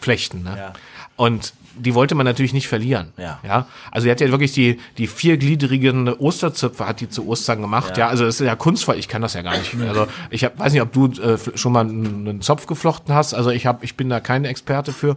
[0.00, 0.42] flechten.
[0.42, 0.56] Ne?
[0.58, 0.72] Ja.
[1.16, 3.12] Und die wollte man natürlich nicht verlieren.
[3.16, 3.38] Ja.
[3.46, 3.66] ja.
[3.90, 7.96] Also die hat ja wirklich die, die viergliedrigen Osterzöpfe hat die zu Ostern gemacht.
[7.96, 8.04] Ja.
[8.04, 8.08] Ja.
[8.08, 8.96] also das ist ja kunstvoll.
[8.96, 9.74] Ich kann das ja gar nicht.
[9.80, 13.34] Also ich hab, weiß nicht, ob du äh, schon mal einen, Zopf geflochten hast.
[13.34, 15.16] Also ich hab, ich bin da kein Experte für.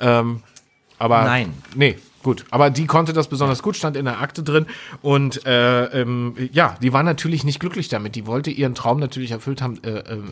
[0.00, 0.42] Ähm,
[0.98, 1.54] aber Nein.
[1.74, 2.44] Nee, gut.
[2.50, 4.66] Aber die konnte das besonders gut, stand in der Akte drin.
[5.00, 8.14] Und äh, ähm, ja, die war natürlich nicht glücklich damit.
[8.14, 10.22] Die wollte ihren Traum natürlich erfüllt haben, äh, äh,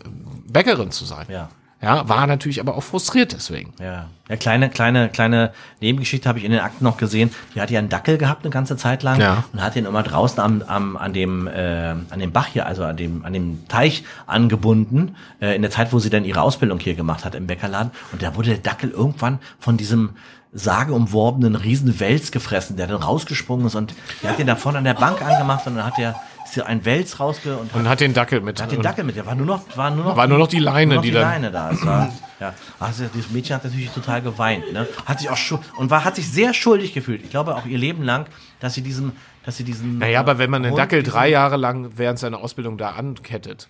[0.46, 1.26] Bäckerin zu sein.
[1.28, 1.48] Ja.
[1.82, 3.72] Ja, war natürlich aber auch frustriert deswegen.
[3.80, 4.08] Ja.
[4.28, 7.30] Ja, kleine, kleine, kleine Nebengeschichte habe ich in den Akten noch gesehen.
[7.54, 9.44] Die hat ja einen Dackel gehabt eine ganze Zeit lang Ja.
[9.52, 12.84] und hat den immer draußen am, am, an dem, äh, an dem Bach hier, also
[12.84, 16.78] an dem, an dem Teich angebunden, äh, in der Zeit, wo sie dann ihre Ausbildung
[16.80, 17.90] hier gemacht hat im Bäckerladen.
[18.12, 20.10] Und da wurde der Dackel irgendwann von diesem
[20.52, 24.94] sageumworbenen Riesenwels gefressen, der dann rausgesprungen ist und der hat den da vorne an der
[24.94, 26.14] Bank angemacht und dann hat der
[26.50, 28.60] ist hier ein Wels rausge und Und hat den Dackel mit.
[28.60, 30.58] hat den Dackel mit, der war nur noch, war nur noch, War nur noch die
[30.58, 31.70] Leine, noch die die Leine da.
[31.70, 34.86] Es war, ja, also dieses Mädchen hat natürlich total geweint, ne?
[35.06, 35.38] Hat sich auch
[35.76, 37.22] und war, hat sich sehr schuldig gefühlt.
[37.22, 38.26] Ich glaube auch ihr Leben lang,
[38.60, 39.12] dass sie diesem,
[39.44, 39.98] dass sie diesen.
[39.98, 43.68] Naja, aber wenn man Hund, Dackel diesen- drei Jahre lang während seiner Ausbildung da ankettet,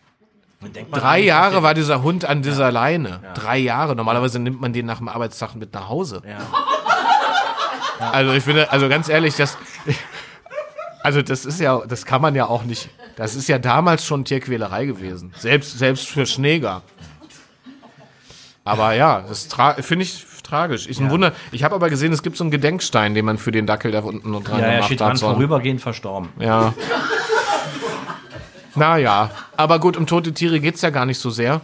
[0.92, 3.20] Drei Jahre war dieser Hund an dieser Leine.
[3.34, 3.96] Drei Jahre.
[3.96, 6.20] Normalerweise nimmt man den nach dem Arbeitstag mit nach Hause.
[6.28, 6.36] Ja.
[8.12, 9.56] Also ich finde, also ganz ehrlich, das,
[11.02, 12.88] also das ist ja, das kann man ja auch nicht.
[13.16, 15.32] Das ist ja damals schon Tierquälerei gewesen.
[15.38, 16.82] Selbst, selbst für Schneeger.
[18.64, 19.48] Aber ja, das
[19.80, 20.86] finde ich tragisch.
[20.88, 21.32] Ich ein Wunder.
[21.52, 24.00] Ich habe aber gesehen, es gibt so einen Gedenkstein, den man für den Dackel da
[24.00, 25.08] unten noch dran Ja, ja, gemacht steht hat.
[25.08, 26.28] dran, So ein- vorübergehend verstorben.
[26.38, 26.74] Ja.
[28.74, 31.60] Naja, aber gut, um tote Tiere geht's ja gar nicht so sehr.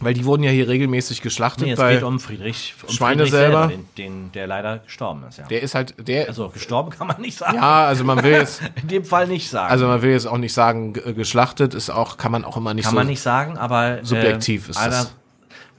[0.00, 1.66] Weil die wurden ja hier regelmäßig geschlachtet.
[1.66, 3.66] Nee, es bei, geht um Friedrich, um Schweine Friedrich selber.
[3.66, 5.38] den, den, der leider gestorben ist.
[5.38, 5.46] Ja.
[5.46, 7.56] der ist halt, der, also gestorben kann man nicht sagen.
[7.56, 9.72] ja, also man will jetzt, In dem Fall nicht sagen.
[9.72, 12.74] also man will jetzt auch nicht sagen, g- geschlachtet ist auch, kann man auch immer
[12.74, 12.96] nicht kann so.
[12.96, 15.14] man nicht sagen, aber subjektiv ist Alter, das.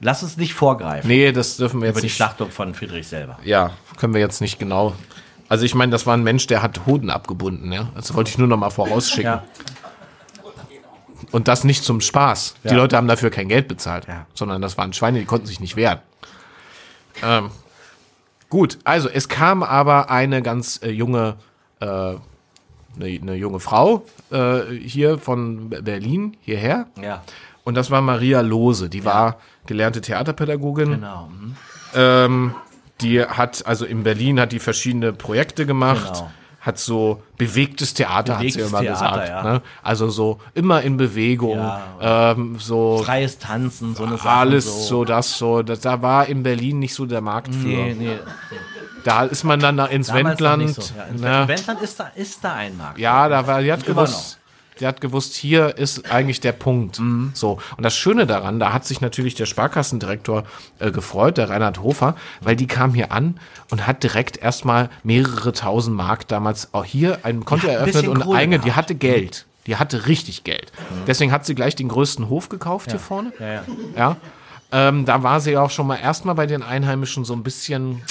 [0.02, 2.16] Lass uns nicht vorgreifen Nee, das dürfen wir jetzt über die nicht.
[2.16, 3.38] Schlachtung von Friedrich selber.
[3.44, 4.94] Ja, können wir jetzt nicht genau.
[5.48, 7.88] Also ich meine, das war ein Mensch, der hat Hoden abgebunden, ja.
[7.94, 9.24] Das wollte ich nur noch mal vorausschicken.
[9.32, 9.44] Ja.
[11.32, 12.56] Und das nicht zum Spaß.
[12.64, 12.74] Die Ja.
[12.76, 14.26] Leute haben dafür kein Geld bezahlt, Ja.
[14.34, 16.00] sondern das waren Schweine, die konnten sich nicht wehren.
[17.22, 17.50] Ähm,
[18.48, 21.36] gut, also es kam aber eine ganz äh, junge,
[21.80, 22.18] äh, eine,
[22.98, 26.86] eine junge Frau äh, hier von Berlin hierher.
[27.00, 27.22] Ja,
[27.64, 28.88] Und das war Maria Lose.
[28.88, 30.90] Die war gelernte Theaterpädagogin.
[30.92, 31.28] genau.
[31.28, 31.56] mhm.
[31.94, 32.54] Ähm,
[33.00, 36.14] die hat, also in Berlin hat die verschiedene Projekte gemacht.
[36.14, 36.30] Genau.
[36.60, 39.28] Hat so bewegtes Theater, hat sie Bewegtes immer Theater, gesagt.
[39.28, 39.42] ja.
[39.54, 39.62] Ne?
[39.82, 41.56] Also so immer in Bewegung.
[41.56, 42.32] Ja.
[42.32, 44.28] Ähm, so Freies Tanzen, so eine Sache.
[44.28, 45.04] alles so.
[45.06, 45.62] das so.
[45.62, 47.66] Das, da war in Berlin nicht so der Markt für.
[47.66, 48.18] Nee, nee.
[49.04, 50.74] Da ist man dann nach- ins Damals Wendland.
[50.74, 50.82] so.
[50.94, 51.44] Ja, ins ne?
[51.48, 52.98] Wendland ist da, ist da ein Markt.
[52.98, 54.38] Ja, da war, die hat Immer gewusst,
[54.80, 56.98] die hat gewusst, hier ist eigentlich der Punkt.
[56.98, 57.32] Mhm.
[57.34, 57.58] So.
[57.76, 60.44] Und das Schöne daran, da hat sich natürlich der Sparkassendirektor
[60.78, 63.38] äh, gefreut, der Reinhard Hofer, weil die kam hier an
[63.70, 68.08] und hat direkt erstmal mehrere tausend Mark damals auch hier ein Konto ein eröffnet bisschen
[68.08, 69.46] und Kohle eine, die hatte Geld.
[69.66, 70.72] Die hatte richtig Geld.
[71.06, 73.32] Deswegen hat sie gleich den größten Hof gekauft hier vorne.
[73.38, 73.62] Ja, ja.
[73.96, 74.16] Ja.
[74.72, 78.02] Ähm, da war sie auch schon mal erstmal bei den Einheimischen so ein bisschen.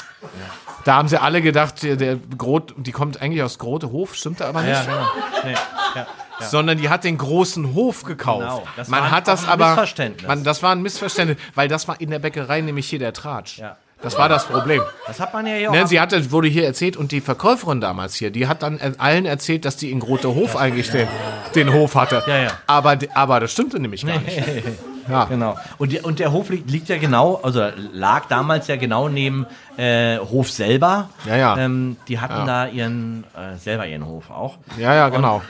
[0.85, 4.61] Da haben sie alle gedacht, der, der die kommt eigentlich aus Grote Hof, stimmt aber
[4.61, 5.07] nicht Ja, genau.
[5.45, 5.55] Nee,
[5.95, 6.07] ja.
[6.39, 8.41] Sondern die hat den großen Hof gekauft.
[8.41, 10.27] Genau, das man war hat das ein aber, Missverständnis.
[10.27, 13.57] Man, das war ein Missverständnis, weil das war in der Bäckerei nämlich hier der Tratsch.
[13.59, 13.77] Ja.
[14.01, 14.81] Das war das Problem.
[15.07, 15.73] Das hat man ja hier auch.
[15.73, 19.25] Ne, sie hatte, wurde hier erzählt und die Verkäuferin damals hier, die hat dann allen
[19.25, 21.05] erzählt, dass die in Grote Hof eigentlich den,
[21.53, 22.23] den Hof hatte.
[22.25, 22.51] Ja, ja.
[22.65, 24.41] Aber, aber das stimmte nämlich gar nicht.
[25.09, 25.25] Ja.
[25.25, 25.57] Genau.
[25.79, 30.17] Und, und der Hof liegt, liegt ja genau, also lag damals ja genau neben äh,
[30.19, 31.09] Hof selber.
[31.25, 31.57] Ja, ja.
[31.57, 32.45] Ähm, die hatten Ja.
[32.45, 34.57] da ihren, äh, selber ihren Hof auch.
[34.77, 35.41] Ja, ja, genau.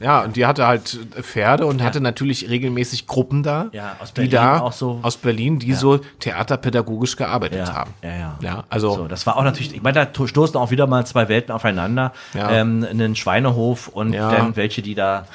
[0.00, 4.22] Ja, und die hatte halt Pferde und hatte natürlich regelmäßig Gruppen da, Ja, aus die
[4.22, 4.98] Berlin da auch so.
[5.02, 7.92] aus Berlin, die so theaterpädagogisch gearbeitet haben.
[8.02, 8.38] ja, ja.
[8.40, 11.06] Ja, also So, das war auch natürlich, ich meine, da to- stoßen auch wieder mal
[11.06, 12.12] zwei Welten aufeinander.
[12.34, 12.50] Ja.
[12.50, 14.30] Ähm, einen Schweinehof und Ja.
[14.30, 15.26] dann welche, die da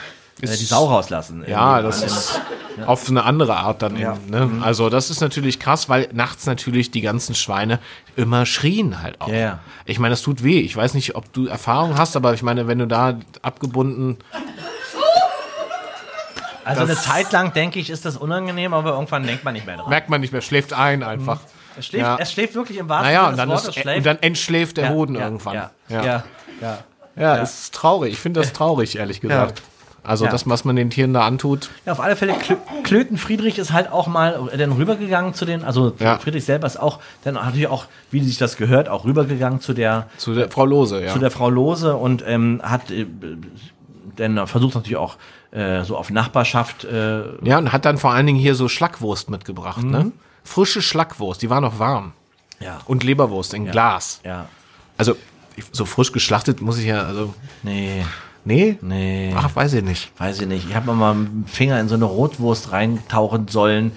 [0.41, 1.43] Ist- die Sau rauslassen.
[1.47, 2.41] Ja, das ist
[2.85, 3.97] auf eine andere Art dann.
[3.97, 4.15] Ja.
[4.29, 4.63] Eben, ne?
[4.65, 7.79] Also das ist natürlich krass, weil nachts natürlich die ganzen Schweine
[8.17, 9.29] immer schrien halt auch.
[9.29, 9.59] Ja, ja.
[9.85, 10.59] Ich meine, das tut weh.
[10.59, 14.17] Ich weiß nicht, ob du Erfahrung hast, aber ich meine, wenn du da abgebunden,
[16.65, 19.77] Also eine Zeit lang, denke ich, ist das unangenehm, aber irgendwann denkt man nicht mehr
[19.77, 19.87] dran.
[19.89, 21.39] merkt man nicht mehr, schläft ein einfach.
[21.77, 22.17] Es schläft, Ja.
[22.19, 23.75] es schläft wirklich im wahrsten Naja, Sinne und des dann, Wortes.
[23.81, 23.97] schläft.
[23.97, 25.53] und dann entschläft der Ja, Hoden ja, irgendwann.
[25.53, 26.03] Ja, ja.
[26.03, 26.23] ja,
[26.61, 26.77] ja.
[27.17, 28.13] Ja, es ist traurig.
[28.13, 29.61] Ich finde das traurig, ehrlich gesagt.
[30.05, 30.31] Also Ja.
[30.31, 31.69] das, was man den Tieren da antut.
[31.85, 35.63] Ja, auf alle Fälle, Klö Klöten Friedrich ist halt auch mal dann rübergegangen zu den,
[35.63, 36.17] also Ja.
[36.19, 40.07] Friedrich selber ist auch, dann natürlich auch, wie sich das gehört, auch rübergegangen zu der,
[40.17, 41.11] Zu der Frau Lose, ja.
[41.13, 43.05] zu der Frau Lose und ähm, hat äh,
[44.15, 45.17] dann versucht natürlich auch
[45.51, 49.29] äh, so auf Nachbarschaft, äh, ja, und hat dann vor allen Dingen hier so Schlackwurst
[49.29, 49.91] mitgebracht, Mhm.
[49.91, 50.11] ne?
[50.43, 52.13] Frische Schlackwurst, die war noch warm.
[52.59, 54.21] ja, Und Leberwurst in Glas.
[54.23, 54.45] ja,
[54.97, 55.15] Also
[55.71, 58.05] so frisch geschlachtet muss ich ja, also nee,
[58.45, 60.11] nee, nee, ach weiß ich nicht.
[60.17, 60.69] weiß ich nicht.
[60.69, 63.91] Ich habe mal dem Finger in so eine Rotwurst reintauchen sollen,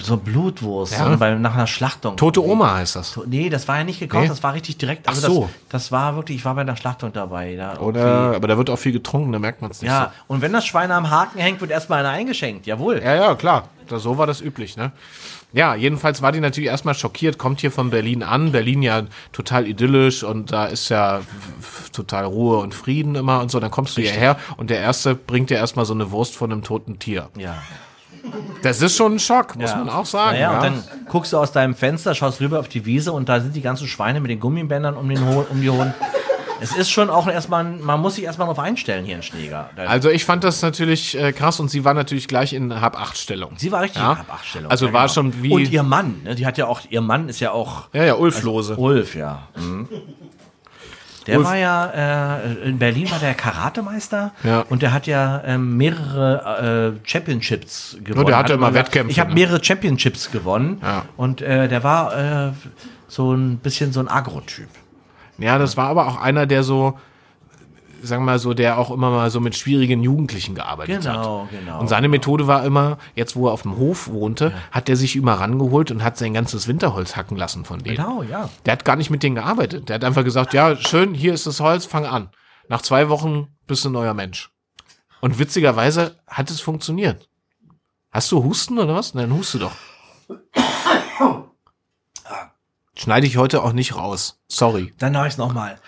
[0.00, 1.10] so Blutwurst, Ja.
[1.10, 2.16] so bei, nach einer Schlachtung.
[2.16, 3.18] Tote Oma heißt das.
[3.26, 4.28] Nee, das war ja nicht gekocht, Nee?
[4.28, 5.02] das war richtig direkt.
[5.06, 5.40] Ach Also so.
[5.42, 5.50] das,
[5.82, 7.56] das war wirklich, ich war bei einer Schlachtung dabei.
[7.56, 10.42] Da Oder, aber da wird auch viel getrunken, da merkt man es nicht Ja, und
[10.42, 12.66] wenn das Schwein am Haken hängt, wird erstmal einer eingeschenkt.
[12.66, 12.98] Jawohl.
[12.98, 13.04] so.
[13.04, 13.68] Ja, ja, klar.
[13.88, 14.90] Da, so war das üblich, ne?
[15.52, 18.50] Ja, jedenfalls war die natürlich erstmal schockiert, kommt hier von Berlin an.
[18.52, 21.20] Berlin ja total idyllisch und da ist ja
[21.92, 23.60] total Ruhe und Frieden immer und so.
[23.60, 26.62] Dann kommst du hierher und der Erste bringt dir erstmal so eine Wurst von einem
[26.62, 27.28] toten Tier.
[27.38, 27.62] Ja.
[28.62, 29.76] Das ist schon ein Schock, muss ja.
[29.76, 30.32] man auch sagen.
[30.32, 30.56] Naja, ja.
[30.58, 33.54] und dann guckst du aus deinem Fenster, schaust rüber auf die Wiese und da sind
[33.54, 35.94] die ganzen Schweine mit den Gummibändern um, den Ho um die Hohen.
[36.58, 39.68] Es ist schon auch erstmal, man muss sich erstmal darauf einstellen hier in Schneeger.
[39.76, 43.52] Also ich fand das natürlich äh, krass und sie war natürlich gleich in Hab-Acht-Stellung.
[43.58, 44.12] Sie war richtig Ja.
[44.12, 44.70] in Hab-Acht-Stellung.
[44.70, 47.40] Also war schon wie- Und ihr Mann, ne, die hat ja auch, ihr Mann ist
[47.40, 48.74] ja auch Ja, ja, Ulf Lose.
[48.76, 49.48] Ulf, ja.
[51.26, 54.60] Der Ulf- war ja, äh, in Berlin war der Karatemeister Ja.
[54.68, 58.26] und der hat ja ähm, mehrere äh, Championships gewonnen.
[58.26, 59.34] der hatte Hat immer Wettkämpfe, Ich habe ne?
[59.34, 61.04] mehrere Championships gewonnen Ja.
[61.16, 62.52] und äh, der war äh,
[63.08, 64.68] so ein bisschen so ein Agro-Typ.
[65.38, 66.98] Ja, das war aber auch einer, der so,
[68.02, 71.16] sagen wir mal so, der auch immer mal so mit schwierigen Jugendlichen gearbeitet hat.
[71.16, 71.80] Genau, genau.
[71.80, 75.16] Und seine Methode war immer, jetzt wo er auf dem Hof wohnte, hat er sich
[75.16, 77.96] immer rangeholt und hat sein ganzes Winterholz hacken lassen von denen.
[77.96, 78.48] Genau, ja.
[78.64, 79.88] Der hat gar nicht mit denen gearbeitet.
[79.88, 82.30] Der hat einfach gesagt, ja, schön, hier ist das Holz, fang an.
[82.68, 84.50] Nach zwei Wochen bist du ein neuer Mensch.
[85.20, 87.28] Und witzigerweise hat es funktioniert.
[88.10, 89.14] Hast du Husten oder was?
[89.14, 89.72] Nein, huste doch.
[92.94, 94.40] Schneide ich heute auch nicht raus.
[94.48, 94.94] Sorry.
[94.98, 95.78] Dann mache ich es nochmal.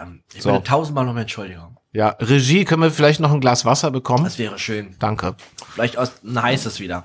[0.00, 0.52] Ähm, ich So.
[0.52, 1.76] bitte tausendmal um Entschuldigung.
[1.92, 4.24] Ja, Regie, können wir vielleicht noch ein Glas Wasser bekommen?
[4.24, 4.96] Das wäre schön.
[4.98, 5.34] Danke.
[5.74, 7.04] Vielleicht aus ein heißes wieder.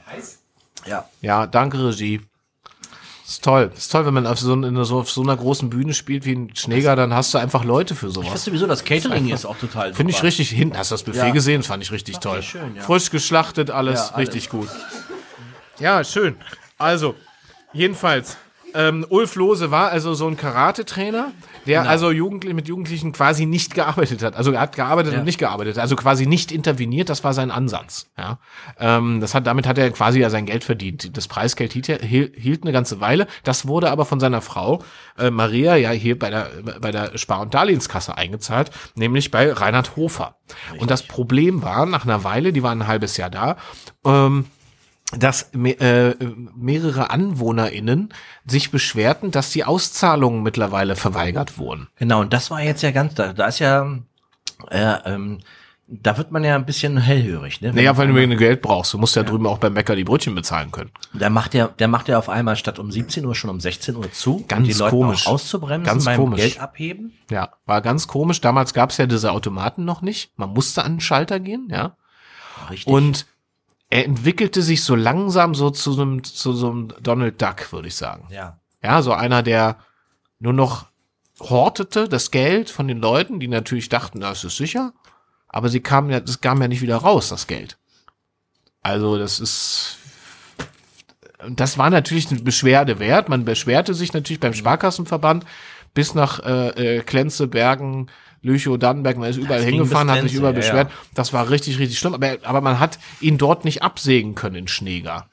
[0.86, 1.06] Ja.
[1.22, 2.22] Ja, danke, Regie.
[3.28, 3.72] Ist toll.
[3.76, 6.32] Ist toll, wenn man auf so, in so, auf so einer großen Bühne spielt wie
[6.34, 8.46] ein Schneeger, dann hast du einfach Leute für Ich weiß sowas.
[8.46, 10.78] sowieso, das Catering ist auch total Finde ich richtig hinten.
[10.78, 11.30] Hast du das Buffet Ja.
[11.32, 11.60] gesehen?
[11.60, 12.42] Das fand ich richtig toll.
[12.42, 12.84] schön, ja.
[12.84, 14.30] Frisch geschlachtet, alles, Ja, alles.
[14.30, 14.70] richtig gut.
[15.80, 16.38] Ja, schön.
[16.78, 17.16] Also,
[17.74, 18.38] jedenfalls,
[18.74, 21.34] ähm, Ulf Lose war also so ein Karate-Trainer,
[21.68, 21.92] der Genau.
[21.92, 24.36] also Jugendli mit Jugendlichen quasi nicht gearbeitet hat.
[24.36, 25.20] Also er hat gearbeitet Ja.
[25.20, 25.78] und nicht gearbeitet.
[25.78, 28.10] Also quasi nicht interveniert, das war sein Ansatz.
[28.18, 28.40] Ja,
[28.80, 31.16] ähm, das hat, damit hat er quasi ja sein Geld verdient.
[31.16, 33.28] Das Preisgeld hielt, hielt, hielt eine ganze Weile.
[33.44, 34.82] Das wurde aber von seiner Frau
[35.18, 36.50] äh, Maria ja hier bei der,
[36.82, 40.38] bei der Spar- und Darlehenskasse eingezahlt, nämlich bei Reinhard Hofer.
[40.80, 43.58] Und das Problem war, nach einer Weile, die waren ein halbes Jahr da,
[44.06, 44.46] ähm,
[45.16, 46.16] dass äh,
[46.56, 48.14] mehrere AnwohnerInnen
[48.46, 51.88] sich beschwerten, dass die Auszahlungen mittlerweile verweigert wurden.
[51.98, 53.88] Genau, und das war jetzt ja ganz, da, da ist ja,
[54.70, 55.40] äh, ähm,
[55.90, 57.70] da wird man ja ein bisschen hellhörig, ne?
[57.70, 58.94] Wenn Naja, weil du einmal- Geld brauchst.
[58.94, 60.92] Du musst ja, drüben auch beim Bäcker die Brötchen bezahlen können.
[61.14, 63.96] Der macht ja, der macht ja auf einmal statt um 17 Uhr schon um 16
[63.96, 65.26] Uhr zu, Ganz um die Leute komisch.
[65.28, 66.42] auch auszubremsen Ganz beim komisch.
[66.42, 67.14] Geld abheben.
[67.32, 68.42] Ja, war ganz komisch.
[68.42, 70.32] Damals gab es ja diese Automaten noch nicht.
[70.38, 71.96] Man musste an den Schalter gehen, ja.
[72.70, 72.88] Richtig.
[72.94, 73.26] Und
[73.90, 77.88] er entwickelte sich so langsam so zu so einem, zu so einem Donald Duck, würde
[77.88, 78.28] ich sagen.
[78.32, 78.60] ja.
[78.84, 79.78] Ja, so einer, der
[80.40, 80.86] nur noch
[81.40, 84.94] hortete das Geld von den Leuten, die natürlich dachten, das ist sicher,
[85.48, 87.78] aber sie kamen ja, das kam ja nicht wieder raus, das Geld.
[88.82, 89.98] Also das ist,
[91.50, 93.30] das war natürlich eine Beschwerde wert.
[93.30, 95.46] Man beschwerte sich natürlich beim Sparkassenverband
[95.94, 98.08] bis nach äh, äh, Klenze, Bergen,
[98.42, 100.90] Lüchow, Dannenberg, man ist überall Das hingefahren, hat sich überall ja, beschwert.
[100.90, 100.96] ja.
[101.14, 104.68] Das war richtig, richtig schlimm, aber, aber man hat ihn dort nicht absägen können in
[104.68, 105.30] Schneegar.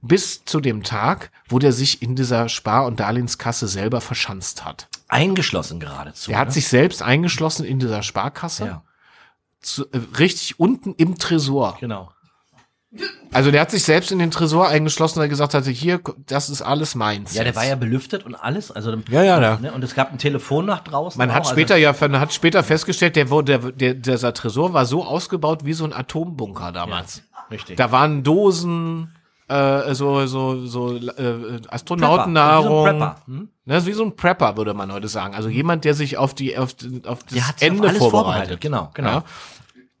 [0.00, 4.88] Bis zu dem Tag, wo der sich in dieser Spar- und Darlehenskasse selber verschanzt hat.
[5.08, 6.30] Eingeschlossen geradezu.
[6.30, 6.54] Er hat ne?
[6.54, 8.82] sich selbst eingeschlossen in dieser Sparkasse, ja,
[9.60, 11.76] zu, äh, richtig unten im Tresor.
[11.80, 12.12] genau.
[13.32, 16.50] Also der hat sich selbst in den Tresor eingeschlossen und hat gesagt, hatte, hier, das
[16.50, 17.32] ist alles meins.
[17.32, 17.56] Ja, der jetzt.
[17.56, 18.70] war ja belüftet und alles.
[18.70, 19.56] Also, Ja, ja, ja.
[19.56, 19.72] Ne?
[19.72, 21.18] Und es gab ein Telefon nach draußen.
[21.18, 24.34] Man hat auch, später also, ja, man hat später festgestellt, der wurde, der, der, dieser
[24.34, 27.22] Tresor war so ausgebaut wie so ein Atombunker damals.
[27.50, 27.78] Richtig.
[27.78, 29.14] Da waren Dosen,
[29.48, 31.72] äh, so, so, so, äh, Prepper.
[31.72, 32.84] Astronautennahrung.
[32.84, 33.48] Wie so ein Prepper, hm?
[33.64, 35.34] Ne, ist wie so ein Prepper, würde man heute sagen.
[35.34, 36.74] Also jemand, der sich auf die, auf,
[37.06, 38.10] auf das Der hat sich auf Ende alles vorbereitet.
[38.10, 38.60] vorbereitet.
[38.60, 39.08] Genau, genau.
[39.08, 39.24] Ja.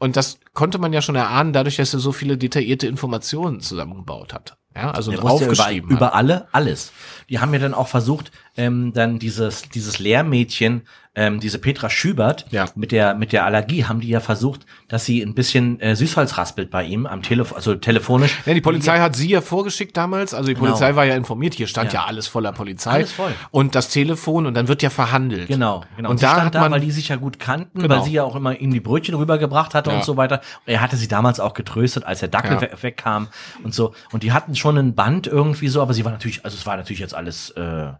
[0.02, 4.34] Und das konnte man ja schon erahnen, dadurch, dass er so viele detaillierte Informationen zusammengebaut
[4.34, 4.56] hat.
[4.74, 6.90] Ja, also wusste ja aufgeschrieben über, über alle alles.
[7.32, 10.82] Die haben ja dann auch versucht, ähm, dann dieses dieses Lehrmädchen,
[11.14, 12.66] ähm, diese Petra Schübert Ja.
[12.74, 16.38] mit der mit der Allergie, haben die ja versucht, dass sie ein bisschen äh, Süßholz
[16.38, 18.38] raspelt bei ihm am Telefon, also telefonisch.
[18.46, 20.32] Ja, die Polizei hat sie ja vorgeschickt damals.
[20.34, 20.66] Also die Genau.
[20.66, 21.54] Polizei war ja informiert.
[21.54, 22.06] Hier stand ja, Ja.
[22.06, 22.90] alles voller Polizei.
[22.92, 23.32] Alles voll.
[23.50, 25.48] Und das Telefon und dann wird ja verhandelt.
[25.48, 26.10] Genau, genau.
[26.10, 27.96] Und sie da stand hat da, man, weil die sich ja gut kannten, Genau.
[27.96, 29.96] weil sie ja auch immer ihm die Brötchen rübergebracht hatte Ja.
[29.96, 30.40] und so weiter.
[30.66, 32.60] Und er hatte sie damals auch getröstet, als der Dackel Ja.
[32.62, 33.28] we wegkam
[33.64, 33.94] und so.
[34.12, 36.76] Und die hatten schon ein Band irgendwie so, aber sie war natürlich, also es war
[36.76, 37.50] natürlich jetzt alles.
[37.50, 37.92] Äh,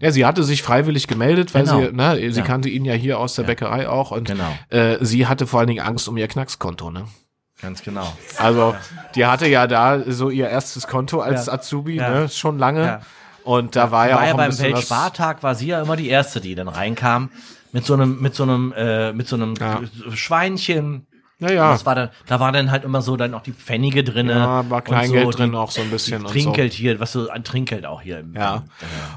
[0.00, 1.80] ja, sie hatte sich freiwillig gemeldet, weil Genau.
[1.80, 2.46] sie, ne, sie Ja.
[2.46, 4.56] kannte ihn ja hier aus der Bäckerei auch und Genau.
[4.70, 7.04] äh, sie hatte vor allen Dingen Angst um ihr Knackskonto, ne?
[7.62, 8.12] ganz genau.
[8.38, 8.74] Also,
[9.14, 11.54] die hatte ja da so ihr erstes Konto als Ja.
[11.54, 12.10] Azubi, Ja.
[12.10, 12.82] ne, schon lange.
[12.84, 13.00] Ja.
[13.44, 16.08] Und da war ja war auch ja ein beim Weltspartag war sie ja immer die
[16.08, 17.30] erste, die dann reinkam
[17.72, 19.80] mit so einem mit so einem äh, mit so einem Ja.
[20.12, 21.06] Schweinchen.
[21.40, 21.72] Ja, ja.
[21.72, 24.32] Das war dann, da war dann halt immer so dann auch die Pfennige drinne.
[24.34, 27.28] Ja, war Kleingeld so, drin die, auch so ein bisschen und Trinkgeld hier, was so
[27.28, 28.20] an Trinkgeld auch hier.
[28.20, 28.56] Im, Ja.
[28.56, 28.60] äh,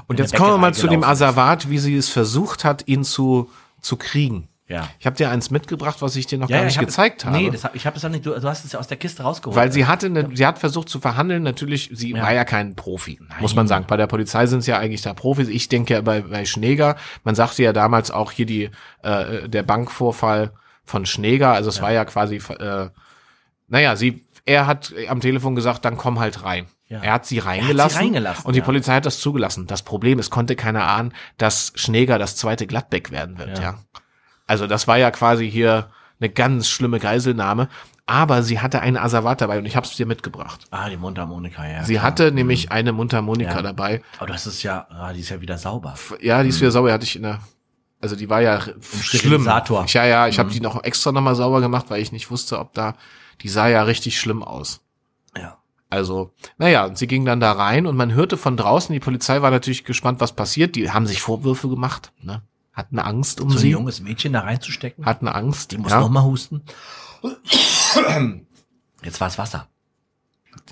[0.08, 1.04] Und jetzt kommen wir mal zu dem.
[1.04, 3.50] Asservat, wie sie es versucht hat, ihn zu,
[3.80, 4.48] zu kriegen.
[4.66, 4.86] Ja.
[4.98, 7.24] Ich habe dir eins mitgebracht, was ich dir noch Ja, gar nicht ich hab- gezeigt
[7.24, 7.34] habe.
[7.38, 8.98] Nee, das hab, ich habe es ja nicht, du, du hast es ja aus der
[8.98, 9.56] Kiste rausgeholt.
[9.56, 11.42] weil sie hatte, eine, sie hat versucht zu verhandeln.
[11.42, 12.22] Natürlich, sie Ja.
[12.22, 13.86] war ja kein Profi, muss man sagen.
[13.88, 15.48] Bei der Polizei sind sie ja eigentlich da Profis.
[15.48, 18.68] Ich denke ja bei, bei Schneeger, man sagte ja damals auch hier die
[19.02, 20.50] äh, der Bankvorfall
[20.88, 21.52] von Schneeger.
[21.52, 22.88] Also es war ja quasi, äh,
[23.68, 26.66] naja, sie er hat am Telefon gesagt, dann komm halt rein.
[26.86, 27.00] Ja.
[27.02, 28.64] Er hat sie reingelassen, reingelassen, und die ja.
[28.64, 29.66] Polizei hat das zugelassen.
[29.66, 33.62] Das Problem ist, konnte keiner ahnen, dass Schneeger das zweite Gladbeck werden wird, ja.
[33.62, 33.78] Ja.
[34.46, 37.68] Also das war ja quasi hier eine ganz schlimme Geiselnahme,
[38.06, 40.64] aber sie hatte eine Asservat dabei und ich habe es dir mitgebracht.
[40.70, 41.84] Ah, die Mundharmonika, ja.
[41.84, 42.04] Sie klar.
[42.04, 43.62] hatte nämlich eine Mundharmonika Ja.
[43.62, 44.00] dabei.
[44.16, 45.94] Aber das ist ja, ah, die ist ja wieder sauber.
[46.22, 47.40] Ja, die ist wieder sauber, hatte ich in der
[48.00, 49.48] also die war ja schlimm.
[49.86, 52.58] Ich, ja, ja, ich habe die noch extra nochmal sauber gemacht, weil ich nicht wusste,
[52.58, 52.94] ob da
[53.40, 54.80] die sah ja richtig schlimm aus.
[55.36, 55.58] Ja.
[55.90, 59.40] Also, naja, und sie ging dann da rein und man hörte von draußen, die Polizei
[59.40, 60.76] war natürlich gespannt, was passiert.
[60.76, 62.42] Die haben sich Vorwürfe gemacht, ne?
[62.72, 63.70] Hatten Angst um So ein sie.
[63.70, 65.04] junges Mädchen da reinzustecken.
[65.04, 65.72] Hatten Angst.
[65.72, 65.98] Die muss ja.
[65.98, 66.62] noch mal husten.
[69.02, 69.66] Jetzt war's Wasser.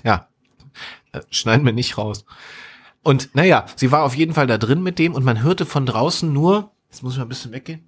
[0.05, 0.27] Ja.
[1.11, 2.23] Äh, Schneiden wir nicht raus.
[3.03, 5.85] Und naja, sie war auf jeden Fall da drin mit dem und man hörte von
[5.85, 7.83] draußen nur, jetzt muss ich mal ein bisschen weggehen.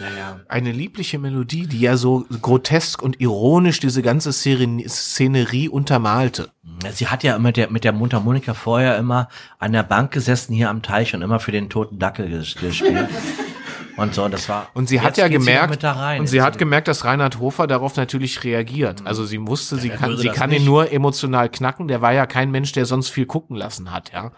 [0.00, 0.40] Ja, ja.
[0.48, 6.50] Eine liebliche Melodie, die ja so grotesk und ironisch diese ganze Szene- Szenerie untermalte.
[6.92, 10.68] Sie hat ja mit der, mit der Mundharmonika vorher immer an der Bank gesessen hier
[10.68, 13.08] am Teich und immer für den toten Dackel ges gespielt.
[13.96, 14.68] Und so, das war.
[14.74, 16.20] Und sie hat ja sie gemerkt, rein.
[16.20, 19.06] und sie hat gemerkt, dass Reinhard Hofer darauf natürlich reagiert.
[19.06, 20.66] Also sie wusste, sie wer kann, sie kann ihn nicht?
[20.66, 21.88] nur emotional knacken.
[21.88, 24.32] Der war ja kein Mensch, der sonst viel gucken lassen hat, ja.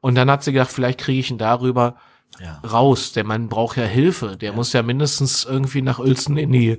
[0.00, 1.96] Und dann hat sie gedacht, vielleicht kriege ich ihn darüber
[2.40, 2.60] Ja.
[2.70, 3.12] raus.
[3.12, 4.36] Der Mann braucht ja Hilfe.
[4.36, 6.78] Der muss ja mindestens irgendwie nach Uelzen in die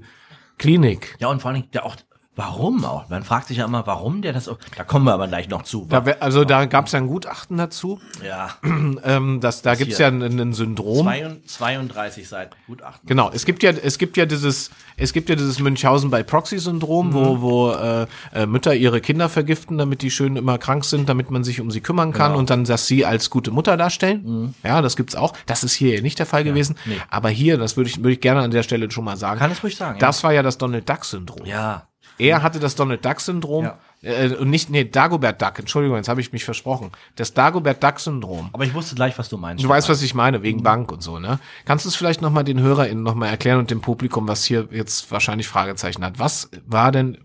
[0.60, 1.16] Klinik.
[1.20, 1.96] Ja, und vor allem, der auch,
[2.36, 3.10] warum auch?
[3.10, 5.64] Man fragt sich ja immer, warum der das, auch- da kommen wir aber gleich noch
[5.64, 5.86] zu.
[5.90, 8.00] Da, wär- also da gab es ja ein Gutachten dazu.
[8.26, 8.50] ja,
[9.04, 11.08] Ähm, das, da gibt es ja ein, ein Syndrom.
[11.46, 13.08] 32 Seiten Gutachten.
[13.08, 17.14] Genau, es gibt ja, es gibt ja dieses, es gibt ja dieses Münchhausen bei Proxy-Syndrom,
[17.14, 21.32] wo, wo äh, äh, Mütter ihre Kinder vergiften, damit die schön immer krank sind, damit
[21.32, 22.40] man sich um sie kümmern kann Genau.
[22.40, 24.54] und dann das sie als gute Mutter darstellen.
[24.64, 25.34] Ja, das gibt's auch.
[25.46, 26.76] Das ist hier nicht der Fall gewesen.
[26.86, 26.98] nee.
[27.10, 29.40] Aber hier, das würde ich, würde ich gerne an der Stelle schon mal sagen.
[29.40, 30.06] Kann es ruhig sagen, ja.
[30.06, 31.46] Das war ja das Donald Duck-Syndrom.
[31.46, 31.84] Ja.
[32.20, 33.64] Er hatte das Donald Duck-Syndrom.
[33.66, 33.78] Ja.
[34.02, 36.92] Äh, und nicht, nee, Dagobert Duck, Entschuldigung, jetzt habe ich mich versprochen.
[37.16, 38.50] Das Dagobert Duck-Syndrom.
[38.54, 39.64] Aber ich wusste gleich, was du meinst.
[39.64, 40.44] Du weißt, was ich meine, Mhm.
[40.44, 41.40] wegen Bank und so, ne?
[41.66, 45.12] Kannst du es vielleicht nochmal den HörerInnen nochmal erklären und dem Publikum, was hier jetzt
[45.12, 46.18] wahrscheinlich Fragezeichen hat?
[46.20, 47.18] Was war denn,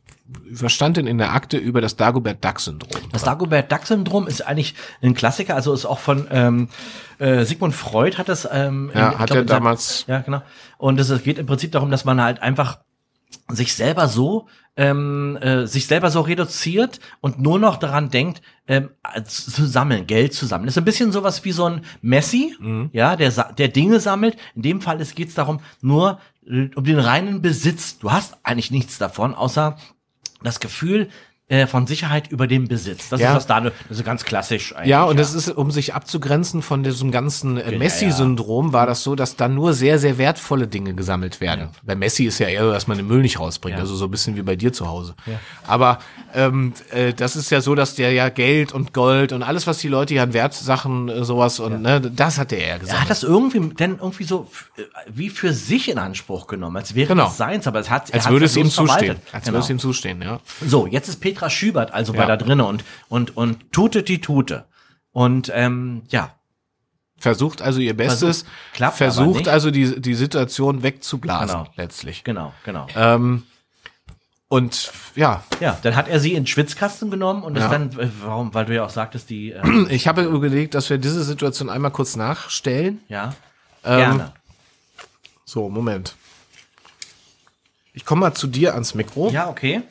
[0.50, 3.02] was stand denn in der Akte über das Dagobert-Duck-Syndrom?
[3.12, 6.68] Das Dagobert-Duck-Syndrom ist eigentlich ein Klassiker, also ist auch von ähm,
[7.18, 8.48] äh, Sigmund Freud hat das.
[8.50, 10.42] Ähm, Ja, in- hat glaub, er in seinem- damals- Ja, genau.
[10.78, 12.78] Und es geht im Prinzip darum, dass man halt einfach
[13.48, 18.90] sich selber so ähm, äh, sich selber so reduziert und nur noch daran denkt, ähm,
[19.24, 20.66] zu sammeln, Geld zu sammeln.
[20.66, 22.90] Das ist ein bisschen sowas wie so ein Messi, Mhm.
[22.92, 24.36] ja, der, der Dinge sammelt.
[24.56, 27.98] In dem Fall geht es darum, nur äh, um den reinen Besitz.
[27.98, 29.76] Du hast eigentlich nichts davon, außer
[30.42, 31.08] das Gefühl
[31.48, 33.10] äh, von Sicherheit über den Besitz.
[33.10, 33.30] Das Ja.
[33.32, 34.88] ist was da, das ist ganz klassisch eigentlich.
[34.88, 39.02] Ja, und das ist, um sich abzugrenzen von diesem ganzen äh, Ja, Messi-Syndrom, war das
[39.02, 41.68] so, dass dann nur sehr, sehr wertvolle Dinge gesammelt werden.
[41.82, 43.82] Bei Messi ist ja eher so, dass man den Müll nicht rausbringt, Ja.
[43.82, 45.14] also so ein bisschen wie bei dir zu Hause.
[45.66, 45.98] Aber
[46.34, 49.78] ähm, äh, das ist ja so, dass der ja Geld und Gold und alles, was
[49.78, 53.02] die Leute hier an Wertsachen, äh, sowas und ne, das hat der eher Er gesammelt.
[53.02, 57.08] hat das irgendwie denn irgendwie so äh, wie für sich in Anspruch genommen, als wäre
[57.08, 57.28] Genau.
[57.28, 59.16] es seins, aber es hat er Als würde ja es ihm zustehen.
[59.32, 59.54] Als Genau.
[59.56, 60.40] würde es ihm zustehen, ja.
[60.66, 62.20] So, jetzt ist Petra Schübert also Ja.
[62.20, 64.64] bei da drinnen und und und tutet die Tute.
[65.12, 66.34] Und ähm, ja,
[67.16, 69.48] Versucht also ihr Bestes, Versucht, klappt aber versucht nicht.
[69.48, 71.70] also die, die Situation wegzublasen, Genau.
[71.76, 72.22] letztlich.
[72.24, 72.86] genau, genau.
[72.94, 73.44] Ähm,
[74.48, 77.68] und ja, Ja, dann hat er sie in den Schwitzkasten genommen und ist Ja.
[77.70, 80.98] dann, äh, warum, weil du ja auch sagtest, die, äh, ich habe überlegt, dass wir
[80.98, 83.00] diese Situation einmal kurz nachstellen.
[83.08, 83.34] ja,
[83.84, 84.32] Ähm, gerne.
[85.46, 86.16] So, Moment.
[87.92, 89.30] Ich komme mal zu dir ans Mikro.
[89.30, 89.82] Ja, okay.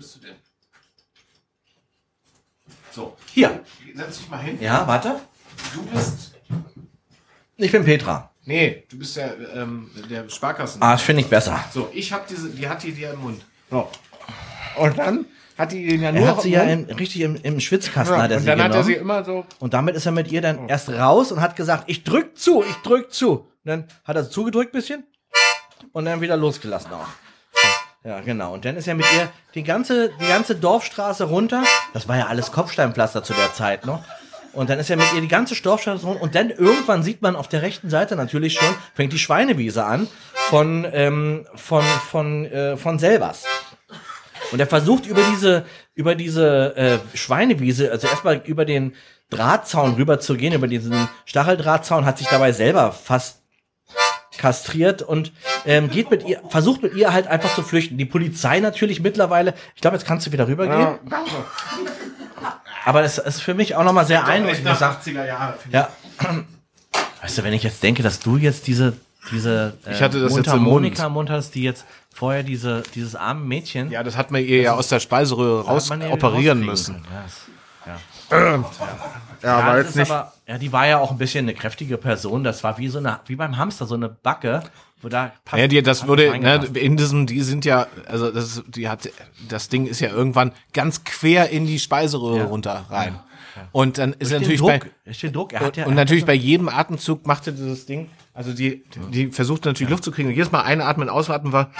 [0.00, 0.36] Bist du denn?
[2.90, 3.62] So, hier.
[3.94, 4.58] Setz dich mal hin.
[4.60, 5.20] Ja, warte.
[5.74, 6.32] Du bist.
[7.58, 8.30] Ich bin Petra.
[8.46, 10.82] Nee, du bist der, ähm, der Sparkassen.
[10.82, 11.62] Ah, das finde ich besser.
[11.72, 13.44] So, ich habe diese, die hat die dir im Mund.
[13.70, 13.90] So.
[14.76, 15.26] Und dann
[15.58, 18.22] hat die den ja nur Er hat sie ja im richtig im, im Schwitzkasten ja,
[18.22, 18.72] hat er und sie dann genommen.
[18.72, 19.44] hat er sie immer so.
[19.58, 22.64] Und damit ist er mit ihr dann erst raus und hat gesagt, ich drück zu,
[22.66, 23.40] ich drück zu.
[23.40, 25.04] Und dann hat er zugedrückt bisschen
[25.92, 27.08] und dann wieder losgelassen auch.
[28.02, 28.54] Ja, genau.
[28.54, 31.62] Und dann ist er mit ihr die ganze, die ganze Dorfstraße runter.
[31.92, 34.02] Das war ja alles Kopfsteinpflaster zu der Zeit noch.
[34.52, 36.22] Und dann ist er mit ihr die ganze Dorfstraße runter.
[36.22, 40.08] Und dann irgendwann sieht man auf der rechten Seite natürlich schon, fängt die Schweinewiese an
[40.48, 43.44] von, ähm, von, von, äh, von Selbers.
[44.50, 48.94] Und er versucht über diese, über diese äh, Schweinewiese, also erstmal über den
[49.28, 53.39] Drahtzaun rüber zu gehen, über diesen Stacheldrahtzaun, hat sich dabei selber fast
[54.40, 55.32] kastriert und
[55.66, 57.98] ähm, geht mit ihr, versucht mit ihr halt einfach zu flüchten.
[57.98, 60.98] Die Polizei natürlich mittlerweile, ich glaube, jetzt kannst du wieder rübergehen.
[61.08, 61.30] danke.
[62.86, 65.54] Aber es ist für mich auch nochmal sehr sag, 80er Jahre.
[65.70, 65.88] ja.
[67.22, 68.94] Weißt du, wenn ich jetzt denke, dass du jetzt diese,
[69.30, 71.84] diese äh, Ich hatte das jetzt im Mundharmonika im Mund hast, die jetzt
[72.14, 75.90] vorher diese, dieses arme Mädchen Ja, das hat man ihr ja aus der Speiseröhre raus
[75.90, 77.04] ja operieren müssen.
[77.12, 77.46] Ja, das-
[78.30, 78.64] Ja,
[79.42, 80.10] Ja, aber das jetzt nicht.
[80.10, 82.44] aber, ja, die war ja auch ein bisschen eine kräftige Person.
[82.44, 84.62] Das war wie so eine, wie beim Hamster, so eine Backe,
[85.02, 86.76] wo da passt- Ja, die, das wurde, ne, reingepasst.
[86.76, 89.08] in diesem, die sind ja, also das, die hat,
[89.48, 92.44] das Ding ist ja irgendwann ganz quer in die Speiseröhre Ja.
[92.44, 93.18] runter rein.
[93.72, 97.26] Und dann ist Durch natürlich Druck, bei, durch Druck, ja, und natürlich bei jedem Atemzug
[97.26, 100.28] machte dieses Ding, also die, die versucht natürlich Luft zu kriegen.
[100.28, 101.70] Und jedes Mal einatmen, ausatmen war,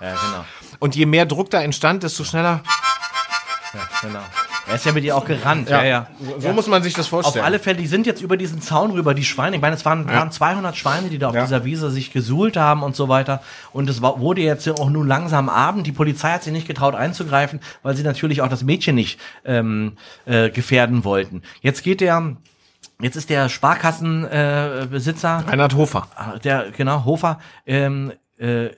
[0.00, 0.44] ja, ja, genau,
[0.80, 2.62] und je mehr Druck da entstand, desto schneller.
[3.72, 4.20] ja, genau.
[4.74, 6.06] Er ist ja mit ihr auch gerannt, ja, ja.
[6.40, 7.44] So muss man sich das Auf vorstellen.
[7.44, 9.54] alle Fälle, die sind jetzt über diesen Zaun rüber, die Schweine.
[9.54, 12.82] Ich meine, es waren, waren 200 Schweine, die da auf dieser Wiese sich gesuhlt haben
[12.82, 13.40] und so weiter.
[13.72, 15.86] Und es war, wurde jetzt auch nun langsam Abend.
[15.86, 19.92] Die Polizei hat sich nicht getraut einzugreifen, weil sie natürlich auch das Mädchen nicht ähm,
[20.26, 21.42] äh, gefährden wollten.
[21.60, 22.36] Jetzt geht der,
[23.00, 26.08] jetzt ist der Sparkassenbesitzer, äh, Reinhard Hofer.
[26.16, 28.70] Ah, der genau Hofer ähm, äh,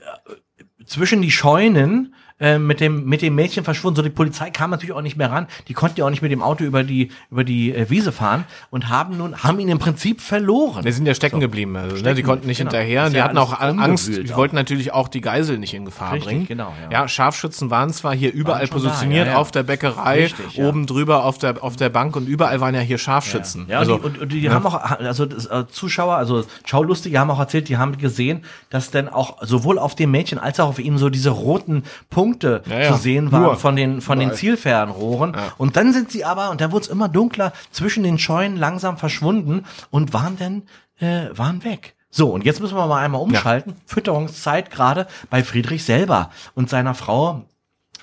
[0.84, 3.96] zwischen die Scheunen äh, mit dem mit dem Mädchen verschwunden.
[3.96, 5.46] So die Polizei kam natürlich auch nicht mehr ran.
[5.68, 8.44] Die konnten ja auch nicht mit dem Auto über die über die äh, Wiese fahren
[8.70, 10.84] und haben nun haben ihn im Prinzip verloren.
[10.84, 11.74] Die sind ja stecken geblieben.
[11.76, 11.96] Also, ne?
[11.96, 12.72] Die Stecken, konnten nicht genau.
[12.72, 13.08] hinterher.
[13.08, 14.08] Die ja hatten auch Angst.
[14.08, 14.36] Die auch.
[14.36, 16.46] wollten natürlich auch die Geisel nicht in Gefahr Richtig, bringen.
[16.46, 17.02] genau, ja.
[17.02, 20.86] ja, Scharfschützen waren zwar hier überall schon da, positioniert, ja, auf der Bäckerei, Richtig, oben
[20.86, 23.66] drüber auf der, auf der Bank und überall waren ja hier Scharfschützen.
[23.68, 27.18] Ja, also, und die, und, und die haben auch, also das, äh, Zuschauer, also Schaulustige
[27.18, 30.68] haben auch erzählt, die haben gesehen, dass dann auch sowohl auf dem Mädchen als auch
[30.68, 32.92] auf ihm so diese roten Punkte Ja, ja.
[32.92, 33.56] zu sehen waren Nur.
[33.56, 34.32] von den von den.
[34.32, 35.36] Zielfernrohren.
[35.56, 38.98] Und dann sind sie aber, und dann wurde es immer dunkler, zwischen den Scheunen langsam
[38.98, 40.62] verschwunden und waren dann,
[40.98, 41.94] äh, waren weg.
[42.10, 43.74] So, und jetzt müssen wir mal einmal umschalten.
[43.86, 47.44] Fütterungszeit gerade bei Friedrich selber und seiner Frau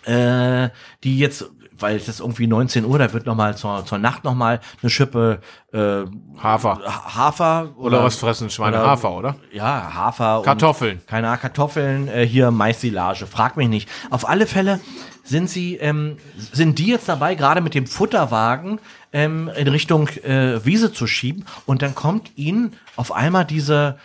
[0.05, 0.69] äh,
[1.03, 1.49] die jetzt,
[1.79, 4.59] weil es ist irgendwie 19 Uhr, da wird noch mal zur, zur Nacht noch mal
[4.81, 5.39] eine Schippe
[5.73, 6.03] äh,
[6.41, 6.79] Hafer.
[6.85, 8.77] Hafer Oder was fressen Schweine?
[8.77, 9.35] oder- Hafer, oder?
[9.51, 10.39] Ja, Hafer.
[10.39, 11.01] und- Kartoffeln.
[11.07, 13.89] Keine Ahnung, Kartoffeln, äh, hier Maissilage, frag mich nicht.
[14.09, 14.79] Auf alle Fälle
[15.23, 18.79] sind sie, ähm, sind die jetzt dabei, gerade mit dem Futterwagen
[19.13, 23.97] ähm, in Richtung äh, Wiese zu schieben und dann kommt ihnen auf einmal diese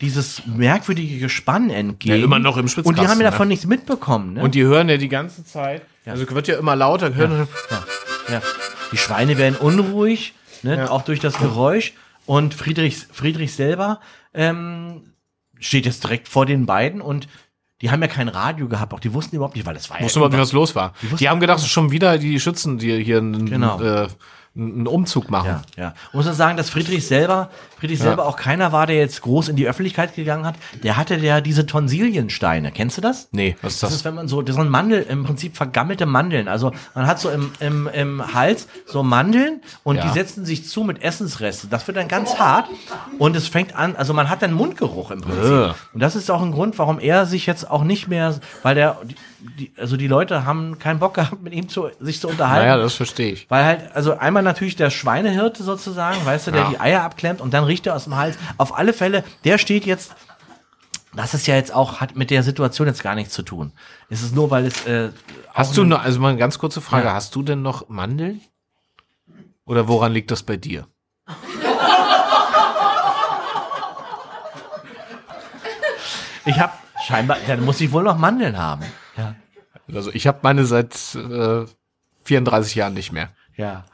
[0.00, 2.18] dieses merkwürdige Gespann entgegen.
[2.18, 3.30] Ja, immer noch im Und Schwitzkasten, die haben ja ne?
[3.30, 4.34] davon nichts mitbekommen.
[4.34, 4.42] Ne?
[4.42, 5.82] Und die hören ja die ganze Zeit.
[6.04, 7.14] Also wird ja immer lauter.
[7.14, 7.84] Hören, Ja,
[8.34, 8.42] ja.
[8.92, 10.90] Die Schweine werden unruhig, ne, Ja.
[10.90, 11.92] auch durch das Geräusch.
[12.26, 14.00] Und Friedrich, Friedrich selber
[14.34, 15.12] ähm,
[15.58, 17.28] steht jetzt direkt vor den beiden und
[17.82, 20.18] die haben ja kein Radio gehabt, auch die wussten überhaupt nicht, weil das war Wusste
[20.18, 20.92] ja überhaupt nicht, was los war.
[21.02, 23.80] Die, wussten- haben gedacht, es ist schon wieder die Schützen, die hier einen, Genau.
[23.80, 24.08] äh,
[24.56, 25.60] einen Umzug machen.
[25.76, 25.94] Ja, ja.
[26.12, 29.56] Muss man sagen, dass Friedrich selber, Friedrich selber auch keiner war, der jetzt groß in
[29.56, 30.54] die Öffentlichkeit gegangen hat.
[30.82, 32.72] Der hatte ja diese Tonsiliensteine.
[32.72, 33.28] Kennst du das?
[33.32, 33.98] Nee, was ist Das das?
[34.00, 36.48] ist, wenn man so, das sind Mandel, im Prinzip vergammelte Mandeln.
[36.48, 40.02] Also man hat so im, im, im Hals so Mandeln und Ja.
[40.02, 41.68] die setzen sich zu mit Essensresten.
[41.70, 42.66] Das wird dann ganz hart
[43.18, 45.44] und es fängt an, also man hat dann Mundgeruch im Prinzip.
[45.52, 45.68] Äh.
[45.92, 48.98] Und das ist auch ein Grund, warum er sich jetzt auch nicht mehr, weil der,
[49.38, 52.66] die, also die Leute haben keinen Bock gehabt, mit ihm zu, sich zu unterhalten.
[52.66, 53.50] Naja, das verstehe ich.
[53.50, 56.68] Weil halt, also einmal natürlich der Schweinehirte sozusagen, weißt du, der Ja.
[56.70, 58.36] die Eier abklemmt und dann riecht er aus dem Hals.
[58.56, 60.14] Auf alle Fälle, der steht jetzt,
[61.14, 63.72] das ist ja jetzt auch, hat mit der Situation jetzt gar nichts zu tun.
[64.10, 65.10] Es ist nur, weil es, äh,
[65.54, 67.14] Hast du noch, also mal eine ganz kurze Frage, Ja.
[67.14, 68.40] hast du denn noch Mandeln?
[69.64, 70.86] Oder woran liegt das bei dir?
[76.44, 76.72] ich habe
[77.06, 78.84] scheinbar, dann muss ich wohl noch Mandeln haben.
[79.94, 81.64] Also ich habe meine seit äh,
[82.24, 83.30] 34 Jahren nicht mehr.
[83.56, 83.84] Ja.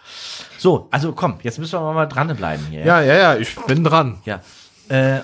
[0.59, 2.85] So, also komm, jetzt müssen wir mal dranbleiben hier.
[2.85, 4.21] Ja, ja, ja, ich bin dran.
[4.25, 4.41] Ja.
[4.89, 5.21] Äh,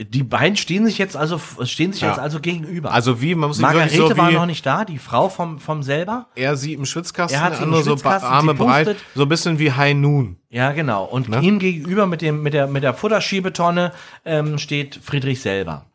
[0.00, 2.10] die beiden stehen sich jetzt also, stehen sich Ja.
[2.10, 2.92] jetzt also gegenüber.
[2.92, 6.28] Also wie, man muss Margarete so war noch nicht da, die Frau vom, vom selber.
[6.36, 9.72] er sie im Schwitzkasten, Er hat sie andere so Arme breit, so ein bisschen wie
[9.72, 10.36] High Noon.
[10.50, 11.04] Ja, genau.
[11.04, 11.40] Und Ne?
[11.40, 13.92] ihm gegenüber mit dem mit der mit der Futterschiebetonne
[14.24, 15.86] ähm, steht Friedrich selber.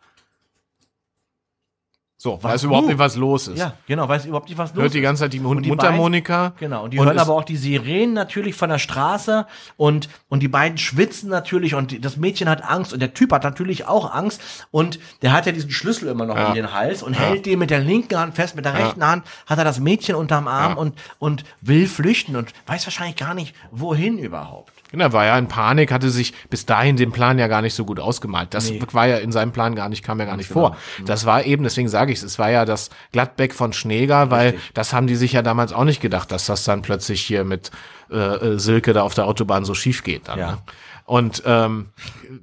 [2.23, 3.59] So, Was weiß überhaupt nicht, was los ist.
[3.59, 4.07] Ja, genau.
[4.07, 5.03] Weiß überhaupt nicht, was los Hört die ist.
[5.03, 6.53] ganze Zeit die, Mund Und die Mundharmonika.
[6.57, 9.45] Genau, und die Und hören ist- aber auch die Sirenen natürlich von der Straße
[9.75, 13.43] und, und die beiden schwitzen natürlich und das Mädchen hat Angst und der Typ hat
[13.43, 14.39] natürlich auch Angst
[14.71, 16.47] und der hat ja diesen Schlüssel immer noch Ja.
[16.47, 19.25] in den Hals und hält den mit der linken Hand fest, mit der rechten Hand
[19.45, 20.77] hat er das Mädchen unterm Arm Ja.
[20.77, 24.71] und, und will flüchten und weiß wahrscheinlich gar nicht, wohin überhaupt.
[24.93, 27.83] Genau, war ja in Panik, hatte sich bis dahin den Plan ja gar nicht so
[27.83, 28.53] gut ausgemalt.
[28.53, 28.79] Das Nee.
[28.91, 30.77] war ja in seinem Plan gar nicht, kam ja gar nicht vor.
[31.03, 34.51] Das war eben, deswegen sage ich es, es war ja das Gladbeck von Schneeger, weil
[34.51, 34.71] Richtig.
[34.75, 37.71] das haben die sich ja damals auch nicht gedacht, dass das dann plötzlich hier mit
[38.11, 40.27] äh, äh, Silke da auf der Autobahn so schief geht.
[40.27, 40.51] Dann, Ja.
[40.51, 40.57] ne?
[41.05, 41.89] Und ähm,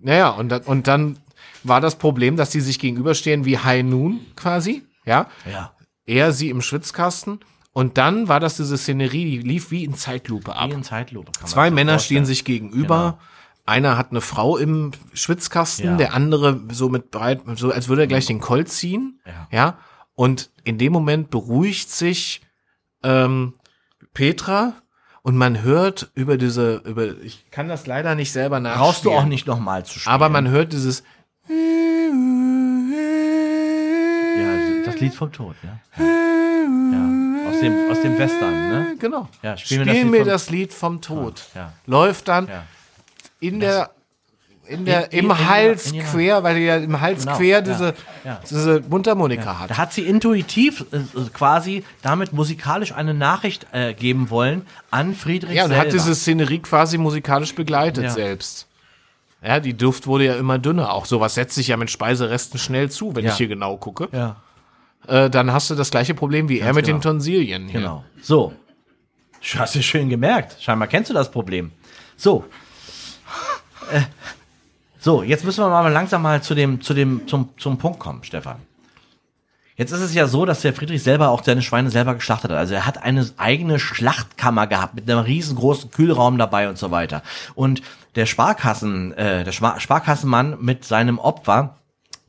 [0.03, 1.19] naja, und, dann- und dann
[1.63, 5.27] war das Problem, dass die sich gegenüberstehen wie High Noon quasi, ja.
[5.51, 5.71] Ja.
[6.05, 7.39] Er sie im Schwitzkasten
[7.73, 10.69] Und dann war das diese Szenerie, die lief wie in Zeitlupe ab.
[10.71, 11.31] Wie in Zeitlupe.
[11.45, 12.19] Zwei Männer vorstellen.
[12.19, 13.17] stehen sich gegenüber.
[13.19, 13.19] Genau.
[13.67, 15.97] Einer hat eine Frau im Schwitzkasten, Ja.
[15.97, 19.21] der andere so mit breit, so als würde er gleich den Colt ziehen.
[19.25, 19.49] Ja.
[19.53, 19.79] ja.
[20.17, 22.41] Und in dem Moment beruhigt sich
[23.05, 23.55] ähm,
[24.15, 24.73] Petra
[25.23, 28.85] und man hört über diese, über, ich kann das leider nicht selber nachspielen.
[28.87, 30.13] Brauchst du auch nicht nochmal zu spielen.
[30.13, 31.05] Aber man hört dieses
[34.39, 35.55] Ja, das Lied vom Tod.
[35.63, 36.05] Ja, ja.
[37.61, 38.97] Aus, dem, aus dem Western, ne?
[38.99, 39.29] Genau.
[39.43, 41.43] Ja, Spiel, spiel mir, mir das, Lied vom- Tod.
[41.55, 41.73] Ja.
[41.87, 42.65] Läuft dann Ja.
[43.41, 43.91] in der
[44.67, 47.47] in der, In- im in- Hals in- quer, weil die ja im Hals Genau, quer
[47.49, 47.95] ja, diese,
[48.25, 48.41] ja.
[48.49, 49.71] diese Mundharmonika hat.
[49.71, 50.99] Da hat sie intuitiv äh,
[51.35, 55.85] quasi damit musikalisch eine Nachricht äh, geben wollen an Friedrich Ja, und selber.
[55.87, 58.11] hat diese Szenerie quasi musikalisch begleitet Ja.
[58.11, 58.69] selbst.
[59.43, 60.93] Ja, die Duft wurde ja immer dünner.
[60.93, 63.33] Auch sowas setzt sich ja mit Speiseresten schnell zu, wenn Ja.
[63.33, 64.09] ich hier genau gucke.
[64.13, 64.37] ja,
[65.11, 66.99] Äh, dann hast du das gleiche Problem wie er mit genau.
[66.99, 67.69] den Tonsilien.
[67.69, 67.81] Hier.
[67.81, 68.05] genau.
[68.23, 68.55] So.
[69.57, 70.57] Hast du schön gemerkt.
[70.61, 71.73] Scheinbar kennst du das Problem.
[72.17, 72.45] So.
[73.91, 74.03] Äh,
[75.01, 78.23] so, jetzt müssen wir mal langsam mal zu dem, zu dem, zum, zum Punkt kommen,
[78.23, 78.61] Stefan.
[79.77, 82.59] Jetzt ist es ja so, dass der Friedrich selber auch seine Schweine selber geschlachtet hat.
[82.59, 87.23] Also er hat eine eigene Schlachtkammer gehabt mit einem riesengroßen Kühlraum dabei und so weiter.
[87.55, 87.81] Und
[88.15, 91.77] der Sparkassen, äh, der Spar Sparkassenmann mit seinem Opfer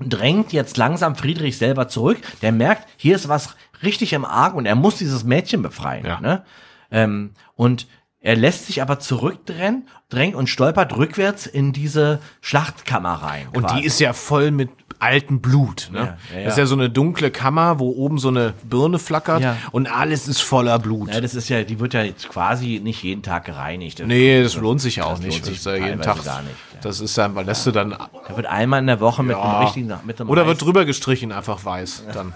[0.09, 2.17] drängt jetzt langsam Friedrich selber zurück.
[2.41, 6.05] Der merkt, hier ist was richtig im Argen und er muss dieses Mädchen befreien.
[6.05, 6.19] Ja.
[6.19, 6.43] Ne?
[6.91, 7.87] Ähm, und
[8.21, 13.47] er lässt sich aber zurückdrängen drängt und stolpert rückwärts in diese Schlachtkammer rein.
[13.53, 13.79] Und quasi.
[13.81, 14.69] die ist ja voll mit
[14.99, 15.89] altem Blut.
[15.91, 15.99] Ne?
[15.99, 16.63] Ja, ja, Das ist ja.
[16.63, 19.57] ja so eine dunkle Kammer, wo oben so eine Birne flackert Ja.
[19.71, 21.11] und alles ist voller Blut.
[21.13, 24.03] Ja, das ist ja, die wird ja jetzt quasi nicht jeden Tag gereinigt.
[24.05, 25.33] nee, das lohnt sich ja auch das nicht.
[25.37, 26.23] lohnt sich das ist ja jeden Tag.
[26.23, 26.79] gar nicht, ja.
[26.81, 27.91] Das ist dann, weil lässt du dann
[28.27, 29.41] Da wird einmal in der Woche mit Ja.
[29.41, 32.03] einem richtigen, mit einem oder wird drüber gestrichen, einfach weiß.
[32.13, 32.33] Dann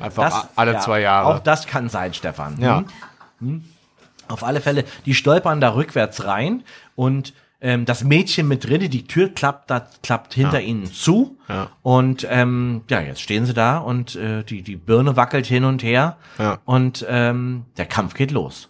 [0.00, 1.26] einfach das, alle ja, zwei Jahre.
[1.34, 2.58] Auch das kann sein, Stefan.
[2.60, 2.84] ja.
[4.28, 6.64] Auf alle Fälle, die stolpern da rückwärts rein
[6.94, 11.38] und ähm, das Mädchen mit drin, die Tür klappt, da, klappt hinter ihnen zu.
[11.48, 11.70] Ja.
[11.82, 15.82] Und ähm, ja, jetzt stehen sie da und äh, die, die Birne wackelt hin und
[15.82, 16.18] her.
[16.38, 16.58] Ja.
[16.64, 18.68] Und ähm, der Kampf geht los.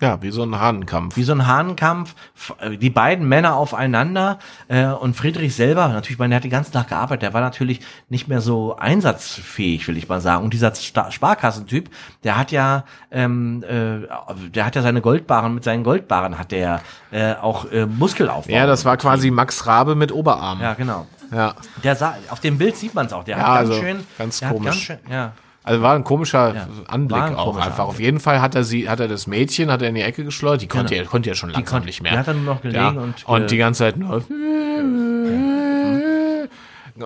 [0.00, 1.16] Ja, wie so ein Hahnenkampf.
[1.16, 2.14] Wie so ein Hahnenkampf,
[2.60, 4.38] äh, die beiden Männer aufeinander
[4.68, 7.40] äh, und Friedrich selber, natürlich, ich meine, der hat die ganze Nacht gearbeitet, der war
[7.40, 10.44] natürlich nicht mehr so einsatzfähig, will ich mal sagen.
[10.44, 11.90] Und dieser Sta Sparkassentyp,
[12.24, 14.06] der hat ja, ähm, äh,
[14.50, 16.80] der hat ja seine Goldbarren, mit seinen Goldbarren hat der
[17.10, 18.52] äh, auch äh, Muskelaufbau.
[18.54, 20.60] ja, das war quasi Max Rabe mit Oberarm.
[20.60, 21.06] Ja, genau.
[21.32, 21.54] ja.
[21.82, 24.06] Der sah, auf dem Bild sieht man es auch, der Ja, hat ganz also schön,
[24.16, 24.64] ganz komisch.
[24.64, 25.32] ganz schön, ja.
[25.68, 27.84] Also war ein komischer Ja, Anblick ein auch komischer einfach.
[27.84, 28.04] Auf Anblick.
[28.06, 30.62] jeden Fall hat er sie, hat er das Mädchen, hat er in die Ecke geschleudert.
[30.62, 31.04] Die konnte, Genau.
[31.04, 32.12] ja, konnte ja schon langsam konnte- nicht mehr.
[32.12, 32.88] die hat dann nur noch gelegen ja.
[32.90, 34.22] und, und äh, die ganze Zeit nur.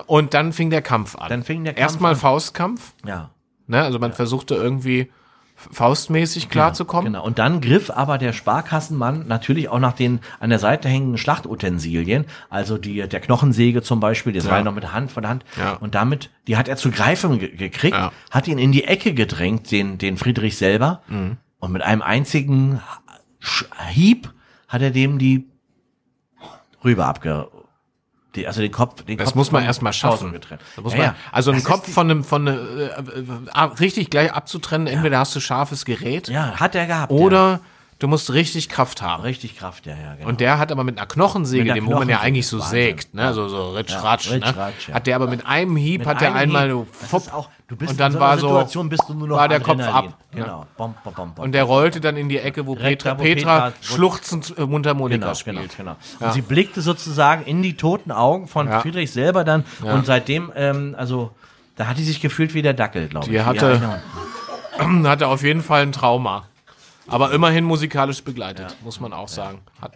[0.06, 1.28] Und dann fing der Kampf an.
[1.28, 2.18] Dann fing der Kampf Erstmal an.
[2.18, 2.94] Faustkampf.
[3.06, 3.30] Ja.
[3.66, 3.82] Ne?
[3.82, 5.10] Also man versuchte irgendwie
[5.70, 7.12] faustmäßig klarzukommen.
[7.12, 7.24] Genau.
[7.24, 12.26] Und dann griff aber der Sparkassenmann natürlich auch nach den an der Seite hängenden Schlachtutensilien,
[12.50, 15.30] also die, der Knochensäge zum Beispiel, das war ja noch mit der Hand von der
[15.30, 15.44] Hand.
[15.58, 15.74] Ja.
[15.74, 18.12] Und damit, die hat er zu greifen ge gekriegt, Ja.
[18.30, 21.02] hat ihn in die Ecke gedrängt, den, den Friedrich selber.
[21.08, 21.36] Mhm.
[21.58, 22.80] Und mit einem einzigen
[23.90, 24.32] Hieb
[24.68, 25.46] hat er dem die
[26.84, 27.48] rüber abge,
[28.34, 30.32] die, also den Kopf, den Das Kopf muss man erstmal schaffen.
[30.76, 31.14] Da muss Ja, man, ja.
[31.32, 34.32] Also einen Das Kopf ist die- von einem, von eine, äh, äh, ab- richtig gleich
[34.32, 37.12] abzutrennen, entweder hast du scharfes Gerät Ja, hat er gehabt.
[37.12, 37.60] oder
[38.02, 39.22] du musst richtig Kraft haben.
[39.22, 40.28] richtig Kraft, ja, ja, genau.
[40.28, 42.58] Und der hat aber mit einer Knochensäge, Mit einer dem wo man ja eigentlich so
[42.58, 42.70] Wahnsinn.
[42.70, 44.56] sägt, ne, so so ritsch Ja, ratsch, ritsch, ne?
[44.56, 44.94] ratsch, ja.
[44.94, 46.86] Hat der aber mit einem Hieb Mit hat der einmal Hieb.
[47.12, 49.36] ist auch, du bist und dann in so war so Situation bist du nur noch
[49.36, 50.66] war der Kopf ab, Genau.
[50.76, 51.44] Bom, bom, bom, bom.
[51.44, 55.18] und der rollte dann in die Ecke, wo Direkt Petra, Petra, Petra- schluchzend äh, Mundharmonika
[55.20, 55.76] Genau, spielt.
[55.76, 56.26] genau, genau.
[56.26, 58.68] Und sie blickte sozusagen in die toten Augen von.
[58.80, 61.30] Friedrich selber dann und seitdem, ähm, also
[61.76, 63.32] da hat die sich gefühlt wie der Dackel, glaube ich.
[63.32, 63.78] Die hatte-
[64.78, 65.04] genau.
[65.08, 66.44] Hatte auf jeden Fall ein Trauma.
[67.08, 69.60] Aber immerhin musikalisch begleitet, muss man auch sagen.
[69.80, 69.92] Hat,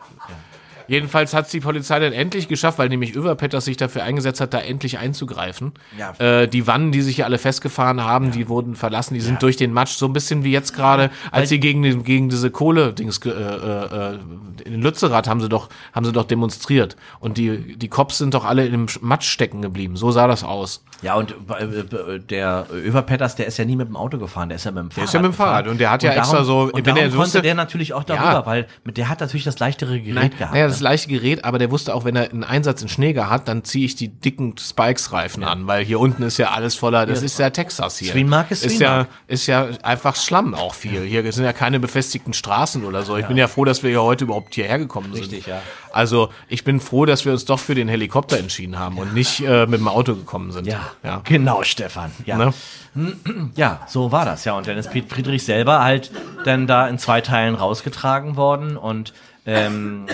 [0.89, 4.55] Jedenfalls hat es die Polizei dann endlich geschafft, weil nämlich Överpetters sich dafür eingesetzt hat,
[4.55, 5.73] da endlich einzugreifen.
[5.99, 6.13] Ja.
[6.19, 9.57] Äh, die Wannen, die sich hier alle festgefahren haben, die wurden verlassen, die sind durch
[9.57, 13.19] den Matsch, so ein bisschen wie jetzt gerade, als sie gegen, den, gegen diese Kohle-Dings,
[13.27, 14.19] äh, äh,
[14.65, 16.97] in Lützerath haben sie doch, haben sie doch demonstriert.
[17.21, 19.97] Und die, die Cops sind doch alle im Matsch stecken geblieben.
[19.97, 20.85] So sah das aus.
[21.03, 24.57] ja, und äh, äh, der Överpetters, der ist ja nie mit dem Auto gefahren, der
[24.57, 25.09] ist ja mit dem Fahrrad.
[25.09, 25.73] ist ja mit dem Fahrrad gefahren.
[25.73, 28.05] und der hat ja extra so- Und wenn darum er konnte wusste- der natürlich auch
[28.05, 28.47] darüber, Ja.
[28.47, 30.53] weil mit der hat natürlich das leichtere Gerät Nein, gehabt.
[30.53, 33.31] naja, das dieses leichte Gerät, aber der wusste auch, wenn er einen Einsatz in Schneeger
[33.31, 37.07] hat, dann ziehe ich die dicken Spikes-Reifen an, weil hier unten ist ja alles voller,
[37.07, 38.13] das ist ja Texas hier.
[38.13, 41.03] Swinmark ist ist ja, ist ja einfach Schlamm auch viel.
[41.03, 43.17] Hier sind ja keine befestigten Straßen oder so.
[43.17, 45.23] Ich bin ja froh, dass wir ja heute überhaupt hierher gekommen sind.
[45.23, 45.63] Richtig, ja.
[45.93, 49.41] Also ich bin froh, dass wir uns doch für den Helikopter entschieden haben und nicht
[49.41, 50.67] äh, mit dem Auto gekommen sind.
[50.67, 51.23] Ja, ja.
[51.25, 52.13] genau, Stefan.
[52.27, 52.37] Ja.
[52.37, 52.53] Ne?
[53.57, 54.57] ja, so war das, ja.
[54.57, 56.11] Und dann ist Piet Friedrich selber halt
[56.45, 59.15] dann da in zwei Teilen rausgetragen worden und
[59.47, 60.07] ähm,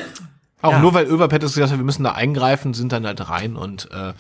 [0.63, 0.79] Auch Ja.
[0.79, 4.13] nur weil Överpet gesagt hat, wir müssen da eingreifen, sind dann halt rein und äh,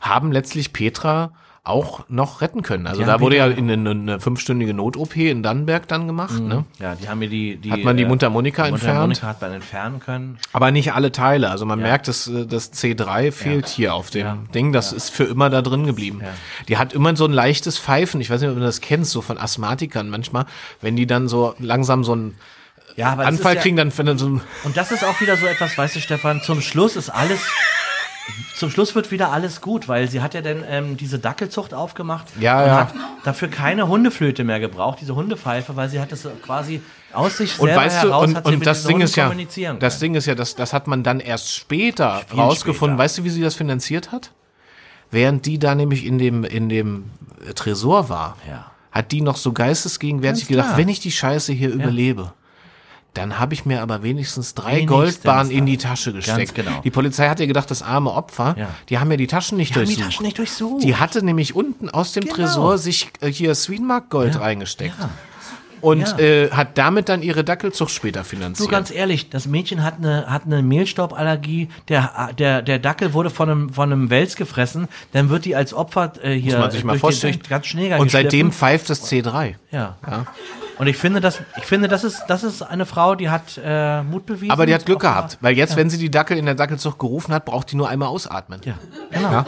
[0.00, 1.32] haben letztlich Petra
[1.64, 2.86] auch noch retten können.
[2.86, 6.38] Also Die da wurde ja in eine, eine fünfstündige Not-OP in Dannenberg dann gemacht.
[6.40, 6.64] Ne?
[6.78, 8.84] ja, die haben mir die, die Hat man die Mundharmonika entfernt?
[8.84, 10.38] Mundharmonika hat man entfernen können.
[10.52, 11.50] Aber nicht alle Teile.
[11.50, 14.38] Also man merkt, dass äh, das C3 fehlt hier auf dem Ja.
[14.54, 14.72] Ding.
[14.72, 16.20] Das ist für immer da drin geblieben.
[16.68, 18.20] Die hat immer so ein leichtes Pfeifen.
[18.20, 20.46] Ich weiß nicht, ob du das kennst, so von Asthmatikern manchmal,
[20.80, 22.36] wenn die dann so langsam so einen
[22.96, 24.26] Ja, aber Anfall kriegen, dann wenn so
[24.64, 27.40] Und das ist auch wieder so etwas, weißt du, Stefan, zum Schluss ist alles.
[28.56, 32.26] Zum Schluss wird wieder alles gut, weil sie hat ja dann ähm, diese Dackelzucht aufgemacht
[32.40, 32.76] Ja, und ja.
[32.80, 36.80] hat dafür keine Hundeflöte mehr gebraucht, diese Hundepfeife, weil sie hat das quasi
[37.12, 39.04] aus sich Und selber weißt du, heraus und, hat sie und mit das Ding Hunden
[39.04, 40.00] ist ja, kommunizieren das können.
[40.00, 42.96] Ding ist ja, das, das hat man dann erst später Viel rausgefunden.
[42.96, 43.04] später.
[43.04, 44.32] Weißt du, wie sie das finanziert hat?
[45.12, 47.10] Während die da nämlich in dem, in dem
[47.54, 48.72] Tresor war, Ja.
[48.90, 52.32] hat die noch so geistesgegenwärtig gedacht, wenn ich die Scheiße hier überlebe,
[53.16, 56.54] dann habe ich mir aber wenigstens drei Wenigstens Goldbahnen in die Tasche gesteckt.
[56.54, 56.80] genau.
[56.84, 58.68] Die Polizei hat ja gedacht, das arme Opfer, Ja.
[58.88, 60.10] die haben ja die Taschen nicht Die haben die durchsucht.
[60.12, 60.82] Taschen nicht durchsucht.
[60.84, 62.34] Die hatte nämlich unten aus dem Genau.
[62.36, 64.94] Tresor sich äh, hier Swinmark Gold reingesteckt.
[65.80, 66.18] Und Ja.
[66.18, 68.64] äh, hat damit dann ihre Dackelzucht später finanziert.
[68.64, 73.30] So ganz ehrlich, das Mädchen hat eine, hat eine Mehlstauballergie, der, der, der Dackel wurde
[73.30, 76.70] von einem, von einem Wels gefressen, dann wird die als Opfer äh, hier Muss man
[76.70, 77.34] sich mal vorstellen.
[77.34, 78.52] Den, durch ganz Schneeger Und geschliffen.
[78.52, 79.54] pfeift das C3.
[79.70, 79.96] Ja.
[80.08, 80.26] Ja.
[80.78, 84.02] Und ich finde, das, ich finde, das ist, das ist eine Frau, die hat äh,
[84.02, 84.50] Mut bewiesen.
[84.50, 87.32] Aber die hat Glück gehabt, weil jetzt, wenn sie die Dackel in der Dackelzucht gerufen
[87.32, 88.60] hat, braucht die nur einmal ausatmen.
[88.64, 88.74] Ja,
[89.10, 89.44] genau.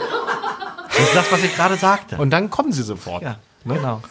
[0.89, 2.17] Das ist das, was ich gerade sagte.
[2.17, 3.21] Und dann kommen sie sofort.
[3.23, 4.01] ja, genau.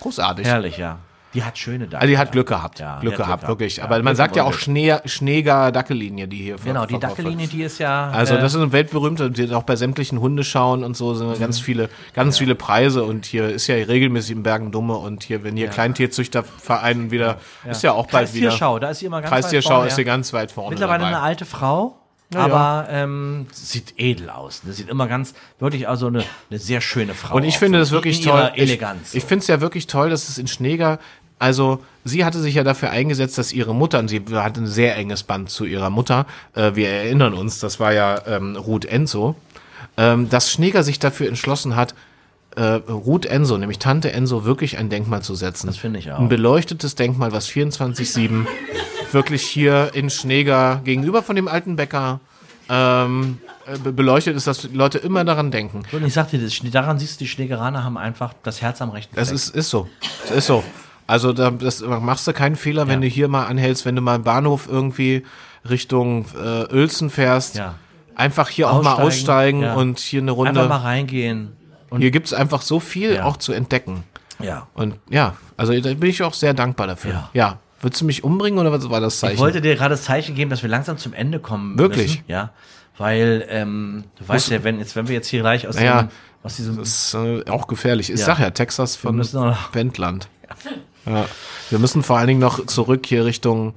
[0.00, 0.46] Großartig.
[0.46, 0.98] Herrlich, ja.
[1.34, 1.96] Die hat schöne Dackel.
[1.96, 2.78] Also die hat Glück gehabt.
[2.80, 3.76] Ja, Glück gehabt, Glück wirklich.
[3.76, 3.90] gehabt.
[3.90, 4.64] Aber Ja, man Glück sagt ja auch gehabt.
[4.64, 6.98] Schnee, Schneeger Dackellinie, die hier Genau, die.
[6.98, 8.10] Dackellinie, die ist ja.
[8.10, 11.38] Also äh, das ist eine weltberühmte, die hat auch bei sämtlichen Hundeschauen und so sind
[11.40, 15.42] ganz viele, ganz viele Preise und hier ist ja regelmäßig im Bergen Dumme und hier,
[15.44, 18.48] wenn hier Kleintierzüchterverein wieder, ist ja auch bald wieder.
[18.48, 19.96] Kreistierschau, da ist sie immer ganz weit Kreistierschau vorne, ist ja.
[19.96, 21.16] hier ganz weit vorne Mittlerweile dabei.
[21.16, 21.96] eine alte Frau,
[22.32, 24.64] Ja, aber ähm, sieht edel aus.
[24.64, 24.72] Ne?
[24.72, 27.34] Sieht immer ganz, wirklich also eine, eine sehr schöne Frau.
[27.36, 28.50] Und ich auch, finde das wirklich toll.
[28.54, 29.10] Eleganz.
[29.10, 30.98] Ich, ich finde es ja wirklich toll, dass es in Schneeger,
[31.42, 34.96] also sie hatte sich ja dafür eingesetzt, dass ihre Mutter, und sie hatte ein sehr
[34.96, 39.34] enges Band zu ihrer Mutter, äh, wir erinnern uns, das war ja ähm, Ruth Enzo,
[39.96, 41.94] ähm, dass Schneeger sich dafür entschlossen hat,
[42.56, 45.66] äh, Ruth Enzo, nämlich Tante Enzo, wirklich ein Denkmal zu setzen.
[45.66, 46.18] Das finde ich auch.
[46.20, 48.46] Ein beleuchtetes Denkmal, was 24-7
[49.10, 52.20] wirklich hier in Schneeger gegenüber von dem alten Bäcker
[52.68, 55.82] ähm, äh, be- beleuchtet ist, dass die Leute immer daran denken.
[55.92, 59.14] Und ich sagte, das, daran siehst du, die Schlägeraner haben einfach das Herz am rechten
[59.16, 59.36] Das Fleck.
[59.36, 59.88] ist, ist so.
[60.28, 60.62] Das ist so.
[61.06, 63.08] Also da das, machst du keinen Fehler, wenn Ja.
[63.08, 65.24] du hier mal anhältst, wenn du mal im Bahnhof irgendwie
[65.68, 67.56] Richtung äh, Uelzen fährst.
[67.56, 67.74] Ja.
[68.14, 69.74] Einfach hier auch mal aussteigen ja.
[69.74, 70.82] und hier eine Einfach mal Runde.
[70.84, 71.52] reingehen.
[71.90, 74.04] Und Hier gibt's einfach so viel auch zu entdecken.
[74.38, 74.66] ja.
[74.74, 77.28] Und ja, also da bin ich auch sehr dankbar dafür.
[77.34, 77.58] Ja.
[77.80, 79.34] Würdest du mich umbringen oder was war das Zeichen?
[79.34, 81.76] Ich wollte dir gerade das Zeichen geben, dass wir langsam zum Ende kommen.
[81.78, 82.18] Wirklich?
[82.18, 82.50] Müssen, ja.
[82.96, 86.02] Weil, ähm, du weißt ja, wenn, jetzt, wenn wir jetzt hier gleich aus, Ja.
[86.04, 86.08] dem,
[86.44, 86.76] aus diesem.
[86.76, 88.10] das ist äh, auch gefährlich.
[88.10, 88.26] Ich Ja.
[88.26, 89.18] sag ja, Texas von
[89.72, 90.28] Wendland.
[90.48, 90.70] Ja.
[91.04, 93.74] Wir müssen vor allen Dingen noch zurück hier Richtung,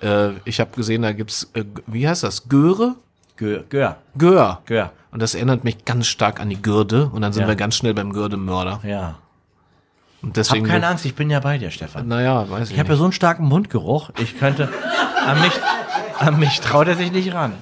[0.00, 2.94] äh, ich habe gesehen, da gibt's, äh, wie heißt das, Göre?
[3.36, 3.64] Gör.
[3.68, 3.96] Gör.
[4.16, 4.62] Gör.
[4.66, 4.92] Gör.
[5.10, 7.06] Und das erinnert mich ganz stark an die Gürde.
[7.12, 7.48] Und dann sind Ja.
[7.48, 8.80] wir ganz schnell beim Gürdemörder.
[8.84, 9.16] Ja.
[10.22, 10.66] Und Hab deswegen.
[10.66, 12.06] keine Angst, ich bin ja bei dir, Stefan.
[12.08, 14.68] Naja, weiß ich, Ich habe ja so einen starken Mundgeruch, ich könnte.
[15.26, 15.52] An mich,
[16.18, 17.52] an mich traut er sich nicht ran.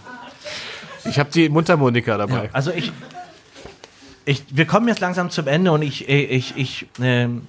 [1.04, 2.50] Ich habe die Mundharmonika dabei.
[2.52, 2.92] Also ich,
[4.24, 7.46] ich, wir kommen jetzt langsam zum Ende und ich, ich, ich, ähm,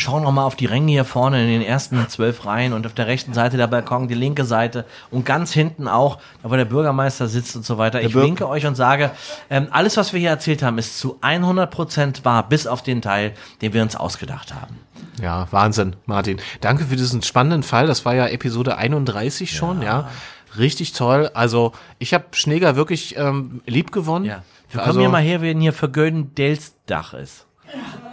[0.00, 2.94] schaue noch mal auf die Ränge hier vorne in den ersten zwölf Reihen und auf
[2.94, 6.64] der rechten Seite der Balkon, die linke Seite und ganz hinten auch, da wo der
[6.64, 8.02] Bürgermeister sitzt und so weiter.
[8.02, 9.10] Ich winke euch und sage,
[9.50, 13.02] ähm, alles, was wir hier erzählt haben, ist zu 100 Prozent wahr, bis auf den
[13.02, 13.32] Teil,
[13.62, 14.78] den wir uns ausgedacht haben.
[15.20, 16.40] Ja, Wahnsinn, Martin.
[16.60, 17.86] Danke für diesen spannenden Fall.
[17.86, 20.08] Das war ja Episode 31 schon, ja.
[20.58, 21.30] Richtig toll.
[21.34, 24.24] Also, ich habe Schneeger wirklich ähm, lieb gewonnen.
[24.24, 24.42] Ja.
[24.70, 27.46] Wir also, kommen hier mal her, wenn hier für Göden-Dels Dach ist.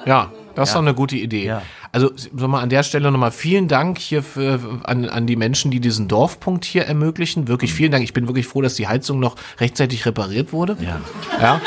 [0.05, 1.45] Ja, das ist doch eine gute Idee.
[1.45, 1.61] Ja.
[1.91, 5.71] Also sag mal an der Stelle nochmal vielen Dank hier für, an, an die Menschen,
[5.71, 7.47] die diesen Dorfpunkt hier ermöglichen.
[7.47, 8.03] Wirklich vielen Dank.
[8.03, 10.77] Ich bin wirklich froh, dass die Heizung noch rechtzeitig repariert wurde.
[10.79, 11.01] Ja.
[11.41, 11.61] Ja.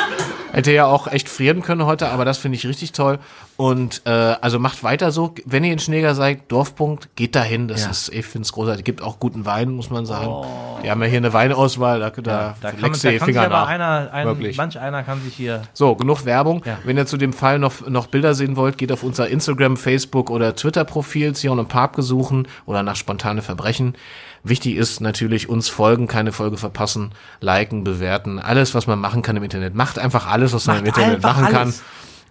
[0.56, 3.18] Hätte ja auch echt frieren können heute, aber das finde ich richtig toll.
[3.58, 5.34] Und äh, also macht weiter so.
[5.44, 7.68] Wenn ihr in Schneeger seid, Dorfpunkt, geht dahin.
[7.68, 7.90] Das Ja.
[7.90, 8.82] ist, ich finde es großartig.
[8.82, 10.46] Gibt auch guten Wein, muss man sagen.
[10.82, 13.22] Die haben ja hier eine Weinauswahl, da, da, Da kann, da du die kann sich
[13.22, 14.56] Finger aber einer, ein, Wirklich.
[14.56, 15.60] manch einer kann sich hier.
[15.74, 16.62] So, genug Werbung.
[16.64, 16.78] Ja.
[16.84, 20.30] Wenn ihr zu dem Fall noch, noch Bilder sehen wollt, geht auf unser Instagram, Facebook
[20.30, 23.94] oder Twitter-Profil, Zion und Papke suchen oder nach spontane Verbrechen.
[24.48, 29.36] Wichtig ist natürlich uns folgen, keine Folge verpassen, liken, bewerten, alles, was man machen kann
[29.36, 29.74] im Internet.
[29.74, 31.82] Macht einfach alles, was man im Macht Internet machen alles.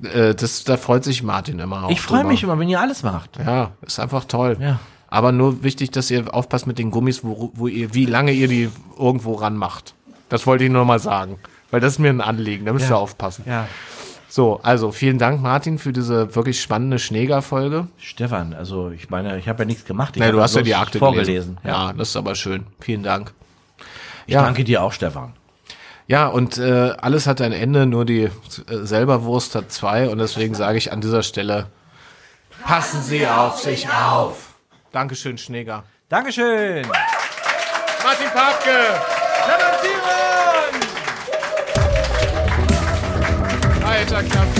[0.01, 0.09] kann.
[0.11, 1.89] Äh, das, da freut sich Martin immer auch.
[1.89, 3.37] Ich freue mich immer, wenn ihr alles macht.
[3.37, 4.57] Ja, ist einfach toll.
[4.59, 4.79] Ja.
[5.07, 8.47] Aber nur wichtig, dass ihr aufpasst mit den Gummis, wo, wo ihr, wie lange ihr
[8.47, 9.93] die irgendwo ranmacht.
[10.29, 11.37] Das wollte ich nur mal sagen.
[11.71, 12.95] Weil das ist mir ein Anliegen, da müsst ihr Ja.
[12.97, 13.43] aufpassen.
[13.47, 13.67] Ja.
[14.27, 17.87] So, also vielen Dank, Martin, für diese wirklich spannende Schneeger-Folge.
[17.97, 20.15] Stefan, also ich meine, ich habe ja nichts gemacht.
[20.17, 21.55] Ich habe du hast ja die Akte vorgelesen.
[21.55, 21.57] gelesen.
[21.63, 21.93] Ja.
[21.93, 22.65] das ist aber schön.
[22.79, 23.33] Vielen Dank.
[24.27, 24.41] Ich Ja.
[24.43, 25.33] danke dir auch, Stefan.
[26.07, 28.29] Ja, und äh, alles hat ein Ende, nur die äh,
[28.67, 30.09] Selberwurst hat zwei.
[30.09, 31.67] Und deswegen sage ich an dieser Stelle,
[32.63, 34.53] passen Sie auf sich auf.
[34.91, 35.83] Dankeschön, Schneeger.
[36.09, 36.85] Dankeschön.
[38.03, 39.14] Martin Papke!
[44.15, 44.29] Stefan Sieren!
[44.29, 44.54] Alter Klappe.